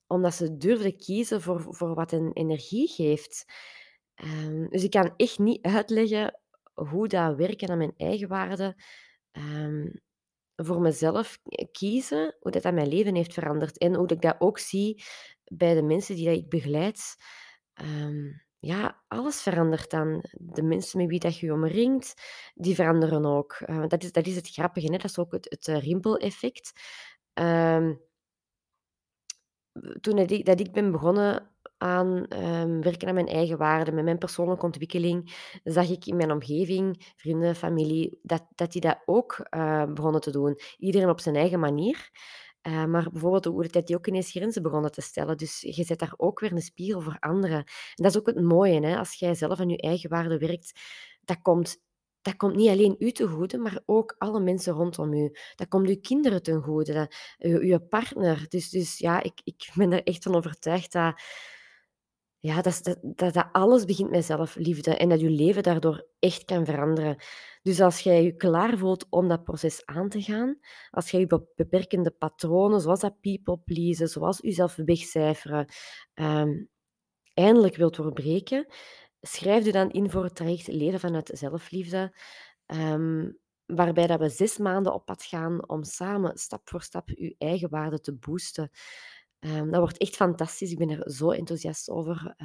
Omdat 0.07 0.33
ze 0.33 0.57
durfden 0.57 0.97
kiezen 0.97 1.41
voor, 1.41 1.75
voor 1.75 1.95
wat 1.95 2.11
een 2.11 2.31
energie 2.33 2.87
geeft. 2.87 3.45
Uh, 4.23 4.69
dus 4.69 4.83
ik 4.83 4.89
kan 4.91 5.13
echt 5.15 5.39
niet 5.39 5.65
uitleggen 5.65 6.39
hoe 6.73 7.07
dat 7.07 7.35
werken 7.35 7.69
aan 7.69 7.77
mijn 7.77 7.93
eigen 7.97 8.27
waarden 8.27 8.75
um, 9.31 10.01
voor 10.55 10.81
mezelf 10.81 11.39
kiezen, 11.71 12.35
hoe 12.39 12.51
dat 12.51 12.65
aan 12.65 12.73
mijn 12.73 12.87
leven 12.87 13.15
heeft 13.15 13.33
veranderd. 13.33 13.77
En 13.77 13.95
hoe 13.95 14.07
ik 14.07 14.21
dat 14.21 14.35
ook 14.39 14.59
zie 14.59 15.03
bij 15.51 15.73
de 15.73 15.83
mensen 15.83 16.15
die 16.15 16.25
dat 16.25 16.37
ik 16.37 16.49
begeleid. 16.49 17.15
Um, 17.81 18.43
ja, 18.59 19.03
alles 19.07 19.41
verandert 19.41 19.89
dan. 19.89 20.23
De 20.31 20.63
mensen 20.63 20.99
met 20.99 21.07
wie 21.07 21.19
dat 21.19 21.37
je 21.37 21.53
omringt, 21.53 22.13
die 22.55 22.75
veranderen 22.75 23.25
ook. 23.25 23.57
Uh, 23.65 23.87
dat, 23.87 24.03
is, 24.03 24.11
dat 24.11 24.27
is 24.27 24.35
het 24.35 24.49
grappige, 24.49 24.85
hè? 24.85 24.97
dat 24.97 25.03
is 25.03 25.17
ook 25.17 25.31
het, 25.31 25.49
het 25.49 25.67
uh, 25.67 25.79
rimpeleffect. 25.79 26.71
Um, 27.33 28.01
toen 30.01 30.15
dat 30.43 30.59
ik, 30.59 30.71
ben 30.71 30.91
begonnen 30.91 31.49
aan 31.77 32.25
um, 32.29 32.81
werken 32.81 33.07
aan 33.07 33.13
mijn 33.13 33.27
eigen 33.27 33.57
waarden, 33.57 33.95
met 33.95 34.03
mijn 34.03 34.17
persoonlijke 34.17 34.65
ontwikkeling, 34.65 35.35
zag 35.63 35.89
ik 35.89 36.05
in 36.05 36.15
mijn 36.15 36.31
omgeving, 36.31 37.13
vrienden, 37.15 37.55
familie, 37.55 38.19
dat, 38.21 38.47
dat 38.55 38.71
die 38.71 38.81
dat 38.81 39.01
ook 39.05 39.47
uh, 39.55 39.85
begonnen 39.85 40.21
te 40.21 40.31
doen. 40.31 40.59
Iedereen 40.77 41.09
op 41.09 41.19
zijn 41.19 41.35
eigen 41.35 41.59
manier. 41.59 42.09
Uh, 42.67 42.85
maar 42.85 43.11
bijvoorbeeld 43.11 43.45
hoe 43.45 43.67
dat 43.67 43.87
die 43.87 43.95
ook 43.95 44.07
ineens 44.07 44.31
grenzen 44.31 44.61
begonnen 44.61 44.91
te 44.91 45.01
stellen. 45.01 45.37
Dus 45.37 45.61
je 45.61 45.83
zet 45.83 45.99
daar 45.99 46.13
ook 46.17 46.39
weer 46.39 46.51
een 46.51 46.61
spiegel 46.61 47.01
voor 47.01 47.17
anderen. 47.19 47.57
En 47.57 47.65
dat 47.95 48.05
is 48.05 48.17
ook 48.17 48.25
het 48.25 48.41
mooie, 48.41 48.85
hè? 48.85 48.97
als 48.97 49.13
jij 49.13 49.35
zelf 49.35 49.59
aan 49.59 49.69
je 49.69 49.77
eigen 49.77 50.09
waarde 50.09 50.37
werkt, 50.37 50.79
dat 51.21 51.41
komt, 51.41 51.77
dat 52.21 52.35
komt 52.35 52.55
niet 52.55 52.69
alleen 52.69 52.95
u 52.99 53.11
te 53.11 53.27
goede, 53.27 53.57
maar 53.57 53.81
ook 53.85 54.15
alle 54.17 54.39
mensen 54.39 54.73
rondom 54.73 55.13
u. 55.13 55.35
Dat 55.55 55.67
komt 55.67 55.87
uw 55.87 55.99
kinderen 56.01 56.43
ten 56.43 56.61
goede, 56.61 57.11
uw, 57.37 57.79
partner. 57.79 58.45
Dus, 58.49 58.69
dus 58.69 58.97
ja, 58.97 59.23
ik, 59.23 59.41
ik 59.43 59.69
ben 59.75 59.91
er 59.91 60.03
echt 60.03 60.23
van 60.23 60.35
overtuigd 60.35 60.91
dat 60.91 61.21
ja, 62.45 62.61
dat, 62.61 62.79
dat, 62.83 62.97
dat, 63.01 63.33
dat 63.33 63.47
alles 63.51 63.85
begint 63.85 64.09
met 64.09 64.25
zelfliefde 64.25 64.95
en 64.97 65.09
dat 65.09 65.19
je 65.19 65.29
leven 65.29 65.63
daardoor 65.63 66.07
echt 66.19 66.45
kan 66.45 66.65
veranderen. 66.65 67.17
Dus 67.65 67.81
als 67.81 67.99
jij 67.99 68.23
je 68.23 68.35
klaar 68.35 68.77
voelt 68.77 69.05
om 69.09 69.27
dat 69.27 69.43
proces 69.43 69.85
aan 69.85 70.09
te 70.09 70.21
gaan, 70.21 70.59
als 70.89 71.11
jij 71.11 71.19
je 71.19 71.45
beperkende 71.55 72.11
patronen, 72.11 72.81
zoals 72.81 72.99
dat 72.99 73.21
people 73.21 73.57
pleasen, 73.57 74.07
zoals 74.07 74.39
jezelf 74.41 74.75
wegcijferen, 74.75 75.73
um, 76.13 76.69
eindelijk 77.33 77.75
wilt 77.75 77.95
doorbreken, 77.95 78.67
schrijf 79.21 79.65
je 79.65 79.71
dan 79.71 79.91
in 79.91 80.09
voor 80.09 80.23
het 80.23 80.35
traject 80.35 80.67
Leven 80.67 80.99
vanuit 80.99 81.31
zelfliefde, 81.33 82.17
um, 82.65 83.39
waarbij 83.65 84.07
dat 84.07 84.19
we 84.19 84.29
zes 84.29 84.57
maanden 84.57 84.93
op 84.93 85.05
pad 85.05 85.23
gaan 85.23 85.69
om 85.69 85.83
samen 85.83 86.37
stap 86.37 86.69
voor 86.69 86.81
stap 86.81 87.09
je 87.09 87.35
eigen 87.37 87.69
waarde 87.69 87.99
te 87.99 88.13
boosten. 88.13 88.69
Um, 89.39 89.71
dat 89.71 89.79
wordt 89.79 89.97
echt 89.97 90.15
fantastisch. 90.15 90.71
Ik 90.71 90.77
ben 90.77 90.89
er 90.89 91.11
zo 91.11 91.31
enthousiast 91.31 91.89
over. 91.89 92.35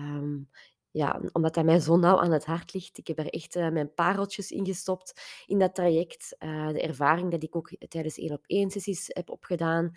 Ja, 0.90 1.20
omdat 1.32 1.54
dat 1.54 1.64
mij 1.64 1.80
zo 1.80 1.96
nauw 1.96 2.18
aan 2.18 2.32
het 2.32 2.44
hart 2.44 2.74
ligt. 2.74 2.98
Ik 2.98 3.06
heb 3.06 3.18
er 3.18 3.30
echt 3.30 3.56
uh, 3.56 3.68
mijn 3.68 3.94
pareltjes 3.94 4.50
in 4.50 4.66
gestopt 4.66 5.42
in 5.46 5.58
dat 5.58 5.74
traject. 5.74 6.36
Uh, 6.38 6.68
de 6.68 6.80
ervaring 6.82 7.30
dat 7.30 7.42
ik 7.42 7.56
ook 7.56 7.70
tijdens 7.88 8.18
één 8.18 8.32
op 8.32 8.44
één 8.46 8.70
sessies 8.70 9.06
heb 9.08 9.30
opgedaan. 9.30 9.92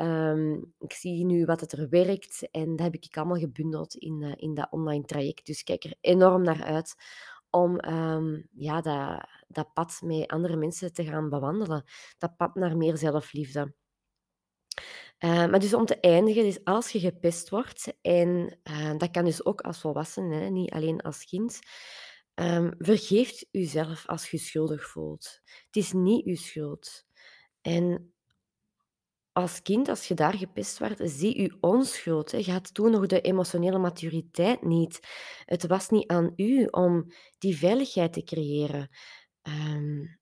Um, 0.00 0.74
ik 0.78 0.92
zie 0.92 1.24
nu 1.24 1.44
wat 1.44 1.60
het 1.60 1.72
er 1.72 1.88
werkt 1.88 2.48
en 2.50 2.76
dat 2.76 2.92
heb 2.92 2.94
ik 2.94 3.16
allemaal 3.16 3.38
gebundeld 3.38 3.94
in, 3.94 4.20
uh, 4.22 4.32
in 4.36 4.54
dat 4.54 4.68
online 4.70 5.04
traject. 5.04 5.46
Dus 5.46 5.58
ik 5.58 5.64
kijk 5.64 5.84
er 5.84 5.94
enorm 6.00 6.42
naar 6.42 6.62
uit 6.64 6.94
om 7.50 7.80
ja, 8.52 8.80
dat, 8.80 9.26
dat 9.48 9.72
pad 9.72 10.00
met 10.04 10.26
andere 10.26 10.56
mensen 10.56 10.92
te 10.92 11.04
gaan 11.04 11.28
bewandelen. 11.28 11.84
Dat 12.18 12.36
pad 12.36 12.54
naar 12.54 12.76
meer 12.76 12.96
zelfliefde. 12.96 13.74
Uh, 15.24 15.46
maar 15.46 15.60
dus 15.60 15.74
om 15.74 15.86
te 15.86 16.00
eindigen, 16.00 16.42
dus 16.42 16.64
als 16.64 16.90
je 16.90 16.98
gepest 16.98 17.48
wordt, 17.48 17.94
en 18.02 18.58
uh, 18.70 18.96
dat 18.96 19.10
kan 19.10 19.24
dus 19.24 19.44
ook 19.44 19.60
als 19.60 19.80
volwassene, 19.80 20.50
niet 20.50 20.70
alleen 20.70 21.00
als 21.00 21.24
kind, 21.24 21.58
um, 22.34 22.74
vergeeft 22.78 23.46
jezelf 23.50 24.06
als 24.06 24.30
je 24.30 24.38
schuldig 24.38 24.88
voelt. 24.88 25.40
Het 25.66 25.76
is 25.76 25.92
niet 25.92 26.24
je 26.24 26.36
schuld. 26.36 27.04
En 27.60 28.14
als 29.32 29.62
kind, 29.62 29.88
als 29.88 30.08
je 30.08 30.14
daar 30.14 30.34
gepest 30.34 30.78
wordt, 30.78 31.00
zie 31.04 31.42
je 31.42 31.56
onschuld. 31.60 32.30
Je 32.30 32.52
had 32.52 32.74
toen 32.74 32.90
nog 32.90 33.06
de 33.06 33.20
emotionele 33.20 33.78
maturiteit 33.78 34.62
niet. 34.62 35.00
Het 35.44 35.66
was 35.66 35.88
niet 35.88 36.10
aan 36.10 36.32
u 36.36 36.64
om 36.64 37.12
die 37.38 37.56
veiligheid 37.56 38.12
te 38.12 38.22
creëren. 38.22 38.88
Um, 39.42 40.19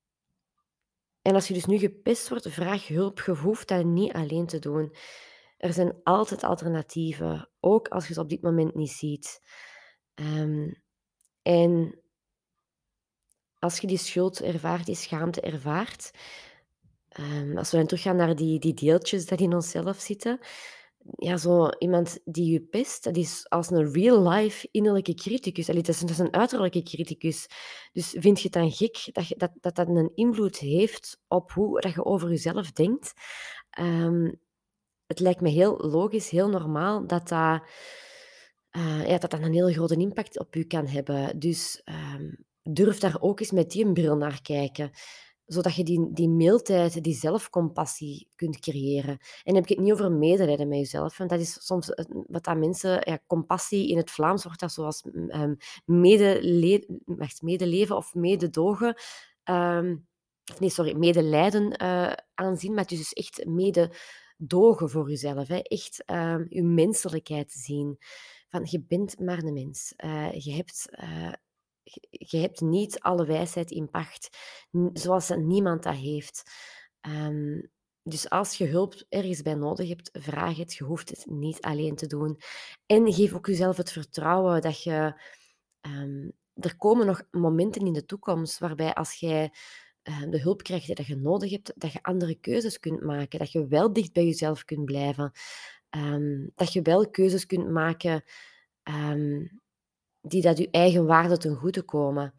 en 1.29 1.35
als 1.35 1.49
je 1.49 1.55
dus 1.55 1.64
nu 1.64 1.79
gepest 1.79 2.29
wordt, 2.29 2.49
vraag 2.51 2.87
hulp. 2.87 3.21
Je 3.21 3.33
hoeft 3.33 3.69
dat 3.69 3.85
niet 3.85 4.12
alleen 4.12 4.47
te 4.47 4.59
doen. 4.59 4.95
Er 5.57 5.73
zijn 5.73 5.95
altijd 6.03 6.43
alternatieven, 6.43 7.51
ook 7.61 7.88
als 7.88 8.09
je 8.09 8.14
ze 8.14 8.21
op 8.21 8.29
dit 8.29 8.43
moment 8.43 8.75
niet 8.75 8.91
ziet. 8.91 9.41
Um, 10.14 10.83
en 11.43 12.01
als 13.59 13.79
je 13.79 13.87
die 13.87 13.99
schuld 13.99 14.43
ervaart, 14.43 14.87
die 14.87 14.95
schaamte 14.95 15.41
ervaart, 15.41 16.11
um, 17.21 17.59
als 17.59 17.71
we 17.71 17.77
dan 17.77 17.87
teruggaan 17.87 18.17
naar 18.17 18.37
die, 18.37 18.59
die 18.59 18.75
deeltjes 18.75 19.27
die 19.27 19.38
in 19.38 19.55
onszelf 19.55 20.01
zitten, 20.01 20.38
ja, 21.16 21.37
zo 21.37 21.68
iemand 21.68 22.18
die 22.25 22.53
je 22.53 22.61
pest, 22.61 23.05
dat 23.05 23.16
is 23.16 23.47
als 23.49 23.71
een 23.71 23.92
real-life 23.92 24.68
innerlijke 24.71 25.14
criticus. 25.14 25.68
Allee, 25.68 25.83
dat, 25.83 26.03
is, 26.11 26.18
een 26.18 26.33
uiterlijke 26.33 26.83
criticus. 26.83 27.47
Dus 27.92 28.16
vind 28.18 28.37
je 28.38 28.44
het 28.44 28.53
dan 28.53 28.71
gek 28.71 29.09
dat 29.12 29.29
dat, 29.37 29.51
dat, 29.61 29.75
dat 29.75 29.88
een 29.88 30.12
invloed 30.14 30.59
heeft 30.59 31.21
op 31.29 31.53
hoe 31.53 31.81
dat 31.81 31.92
je 31.92 32.05
over 32.05 32.29
jezelf 32.29 32.73
denkt? 32.73 33.12
Um, 33.81 34.40
het 35.07 35.21
lijkt 35.21 35.40
me 35.40 35.49
heel 35.49 35.77
logisch, 35.77 36.31
heel 36.31 36.49
normaal 36.49 37.07
dat 37.07 37.29
dat, 37.29 37.62
uh, 38.77 39.07
ja, 39.07 39.18
dat, 39.18 39.31
dat 39.31 39.42
een 39.42 39.53
heel 39.53 39.73
grote 39.73 39.97
impact 39.97 40.38
op 40.38 40.55
je 40.55 40.64
kan 40.64 40.87
hebben. 40.87 41.38
Dus 41.38 41.83
um, 41.85 42.44
durf 42.62 42.99
daar 42.99 43.21
ook 43.21 43.40
eens 43.40 43.51
met 43.51 43.71
die 43.71 43.92
bril 43.92 44.16
naar 44.16 44.42
kijken 44.42 44.90
zodat 45.48 45.74
je 45.74 45.84
die, 45.84 46.12
die 46.12 46.28
mailtijd, 46.28 47.04
die 47.04 47.14
zelfcompassie 47.14 48.28
kunt 48.34 48.58
creëren. 48.58 49.11
En 49.11 49.18
dan 49.44 49.54
heb 49.54 49.62
ik 49.62 49.68
het 49.68 49.78
niet 49.78 49.92
over 49.92 50.12
medelijden 50.12 50.68
met 50.68 50.78
jezelf. 50.78 51.18
Want 51.18 51.30
dat 51.30 51.40
is 51.40 51.66
soms 51.66 51.92
wat 52.26 52.44
dat 52.44 52.56
mensen... 52.56 52.90
Ja, 52.90 53.18
compassie 53.26 53.88
in 53.88 53.96
het 53.96 54.11
Vlaams 54.11 54.44
wordt 54.44 54.61
dat 54.61 54.72
zoals 54.72 55.04
um, 55.12 55.56
medele 55.84 57.00
medeleven 57.42 57.96
of 57.96 58.14
mededogen... 58.14 59.00
Um, 59.44 60.06
nee, 60.58 60.70
sorry, 60.70 60.96
medelijden 60.96 61.82
uh, 61.82 62.12
aanzien. 62.34 62.74
Maar 62.74 62.82
het 62.82 62.92
is 62.92 62.98
dus 62.98 63.12
echt 63.12 63.46
mededogen 63.46 64.90
voor 64.90 65.08
jezelf. 65.08 65.48
Hè. 65.48 65.56
Echt 65.56 66.02
uh, 66.06 66.38
je 66.48 66.62
menselijkheid 66.62 67.52
zien. 67.52 67.98
Van, 68.48 68.66
je 68.70 68.84
bent 68.88 69.20
maar 69.20 69.38
een 69.38 69.52
mens. 69.52 69.92
Uh, 69.96 70.32
je 70.32 70.52
hebt... 70.52 70.88
Je 72.11 72.37
hebt 72.37 72.61
niet 72.61 73.01
alle 73.01 73.27
wijsheid 73.27 73.70
in 73.70 73.90
pacht, 73.90 74.37
zoals 74.92 75.31
niemand 75.37 75.83
dat 75.83 75.94
heeft. 75.94 76.42
Ehm, 77.01 77.61
dus 78.03 78.31
als 78.31 78.55
je 78.55 78.66
hulp 78.66 79.05
ergens 79.09 79.42
bij 79.42 79.55
nodig 79.55 79.88
hebt, 79.88 80.11
vraag 80.12 80.57
het. 80.57 80.74
Je 80.74 80.85
hoeft 80.85 81.09
het 81.09 81.27
niet 81.27 81.61
alleen 81.61 81.96
te 81.96 82.07
doen. 82.07 82.40
En 82.87 83.12
geef 83.12 83.35
ook 83.35 83.46
jezelf 83.46 83.77
het 83.77 83.92
vertrouwen 83.92 84.61
dat 84.61 84.83
je... 84.83 85.20
Um, 85.81 86.33
er 86.55 86.77
komen 86.77 87.07
nog 87.07 87.22
momenten 87.31 87.87
in 87.87 87.92
de 87.92 88.05
toekomst 88.05 88.59
waarbij 88.59 88.94
als 88.94 89.14
jij 89.14 89.53
uh, 90.03 90.22
de 90.31 90.40
hulp 90.40 90.62
krijgt 90.62 90.96
die 90.96 91.07
je 91.07 91.16
nodig 91.16 91.51
hebt, 91.51 91.72
dat 91.77 91.92
je 91.92 92.03
andere 92.03 92.35
keuzes 92.35 92.81
kunt 92.81 93.03
maken. 93.03 93.38
Dat 93.38 93.53
je 93.53 93.66
wel 93.66 93.92
dicht 93.92 94.12
bij 94.12 94.24
jezelf 94.24 94.64
kunt 94.64 94.85
blijven. 94.85 95.33
Dat 96.55 96.72
je 96.72 96.83
wel 96.83 97.11
keuzes 97.11 97.46
kunt 97.46 97.70
maken 97.70 98.24
die 100.20 100.42
dat 100.42 100.59
je 100.59 100.68
eigen 100.70 101.07
waarde 101.07 101.38
ten 101.38 101.57
goede 101.57 101.83
komen. 101.83 102.35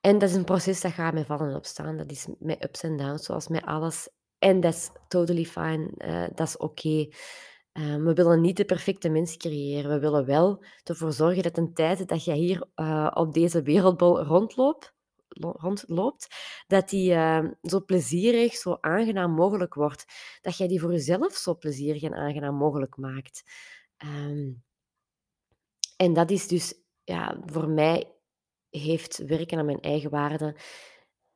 En 0.00 0.18
dat 0.18 0.28
is 0.28 0.34
een 0.34 0.44
proces 0.44 0.80
dat 0.80 0.92
gaat 0.92 1.14
met 1.14 1.26
vallen 1.26 1.48
en 1.48 1.56
opstaan. 1.56 1.96
Dat 1.96 2.10
is 2.10 2.28
met 2.38 2.64
ups 2.64 2.82
en 2.82 2.96
downs, 2.96 3.24
zoals 3.24 3.48
met 3.48 3.64
alles. 3.64 4.08
En 4.38 4.60
dat 4.60 4.74
is 4.74 4.90
totally 5.08 5.44
fine. 5.44 5.90
Uh, 5.96 6.26
dat 6.34 6.46
is 6.46 6.56
oké. 6.56 7.08
Ehm, 7.72 8.04
we 8.04 8.12
willen 8.12 8.40
niet 8.40 8.56
de 8.56 8.64
perfecte 8.64 9.08
mens 9.08 9.36
creëren. 9.36 9.90
We 9.90 9.98
willen 9.98 10.24
wel 10.26 10.64
ervoor 10.84 11.12
zorgen 11.12 11.42
dat 11.42 11.58
een 11.58 11.74
tijd 11.74 12.08
dat 12.08 12.24
jij 12.24 12.36
hier 12.36 12.66
uh, 12.76 13.10
op 13.14 13.34
deze 13.34 13.62
wereldbol 13.62 14.22
rondloopt, 14.22 14.94
rondloopt 15.28 16.26
dat 16.66 16.88
die 16.88 17.14
zo 17.62 17.84
plezierig, 17.84 18.54
zo 18.54 18.78
aangenaam 18.80 19.30
mogelijk 19.30 19.74
wordt. 19.74 20.04
Dat 20.40 20.56
jij 20.56 20.68
die 20.68 20.80
voor 20.80 20.92
jezelf 20.92 21.32
zo 21.32 21.56
plezierig 21.56 22.02
en 22.02 22.14
aangenaam 22.14 22.54
mogelijk 22.54 22.96
maakt. 22.96 23.42
Um, 24.04 24.62
en 25.98 26.12
dat 26.12 26.30
is 26.30 26.48
dus, 26.48 26.74
ja, 27.04 27.40
voor 27.46 27.68
mij 27.68 28.12
heeft 28.70 29.16
werken 29.16 29.58
aan 29.58 29.66
mijn 29.66 29.80
eigen 29.80 30.10
waarde, 30.10 30.56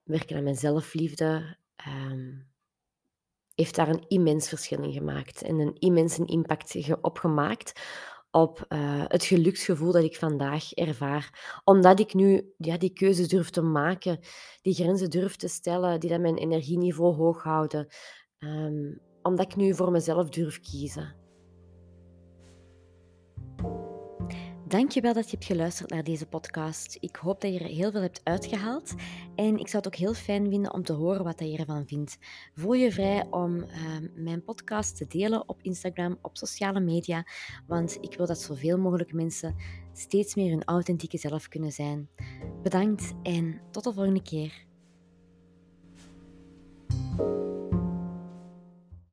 werken 0.02 0.36
aan 0.36 0.42
mijn 0.42 0.56
zelfliefde, 0.56 1.56
um, 1.88 2.50
heeft 3.54 3.74
daar 3.74 3.88
een 3.88 4.04
immens 4.08 4.48
verschil 4.48 4.82
in 4.82 4.92
gemaakt 4.92 5.42
en 5.42 5.58
een 5.58 5.74
immense 5.78 6.24
impact 6.24 6.76
op 7.00 7.18
gemaakt 7.18 7.80
op 8.30 8.64
uh, 8.68 9.04
het 9.06 9.24
geluksgevoel 9.24 9.92
dat 9.92 10.04
ik 10.04 10.16
vandaag 10.16 10.72
ervaar. 10.72 11.60
Omdat 11.64 12.00
ik 12.00 12.14
nu 12.14 12.54
ja, 12.56 12.78
die 12.78 12.92
keuzes 12.92 13.28
durf 13.28 13.50
te 13.50 13.62
maken, 13.62 14.18
die 14.62 14.74
grenzen 14.74 15.10
durf 15.10 15.36
te 15.36 15.48
stellen, 15.48 16.00
die 16.00 16.10
dat 16.10 16.20
mijn 16.20 16.36
energieniveau 16.36 17.14
hoog 17.14 17.42
houden. 17.42 17.86
Um, 18.38 19.00
omdat 19.22 19.46
ik 19.46 19.56
nu 19.56 19.74
voor 19.74 19.90
mezelf 19.90 20.28
durf 20.28 20.60
kiezen. 20.60 21.21
Dankjewel 24.72 25.12
dat 25.12 25.24
je 25.24 25.30
hebt 25.30 25.44
geluisterd 25.44 25.90
naar 25.90 26.04
deze 26.04 26.26
podcast. 26.26 26.96
Ik 27.00 27.16
hoop 27.16 27.40
dat 27.40 27.52
je 27.52 27.58
er 27.58 27.66
heel 27.66 27.90
veel 27.90 28.00
hebt 28.00 28.20
uitgehaald. 28.24 28.94
En 29.34 29.58
ik 29.58 29.68
zou 29.68 29.82
het 29.82 29.86
ook 29.86 29.94
heel 29.94 30.14
fijn 30.14 30.48
vinden 30.48 30.72
om 30.72 30.82
te 30.82 30.92
horen 30.92 31.24
wat 31.24 31.40
je 31.40 31.56
ervan 31.56 31.86
vindt. 31.86 32.18
Voel 32.54 32.72
je 32.72 32.92
vrij 32.92 33.26
om 33.30 33.62
ehm, 33.62 34.08
mijn 34.14 34.44
podcast 34.44 34.96
te 34.96 35.06
delen 35.06 35.48
op 35.48 35.62
Instagram, 35.62 36.18
op 36.22 36.36
sociale 36.36 36.80
media. 36.80 37.26
Want 37.66 37.98
ik 38.00 38.16
wil 38.16 38.26
dat 38.26 38.40
zoveel 38.40 38.78
mogelijk 38.78 39.12
mensen 39.12 39.56
steeds 39.92 40.34
meer 40.34 40.50
hun 40.50 40.64
authentieke 40.64 41.18
zelf 41.18 41.48
kunnen 41.48 41.72
zijn. 41.72 42.08
Bedankt 42.62 43.12
en 43.22 43.60
tot 43.70 43.84
de 43.84 43.92
volgende 43.92 44.22
keer. 44.22 44.66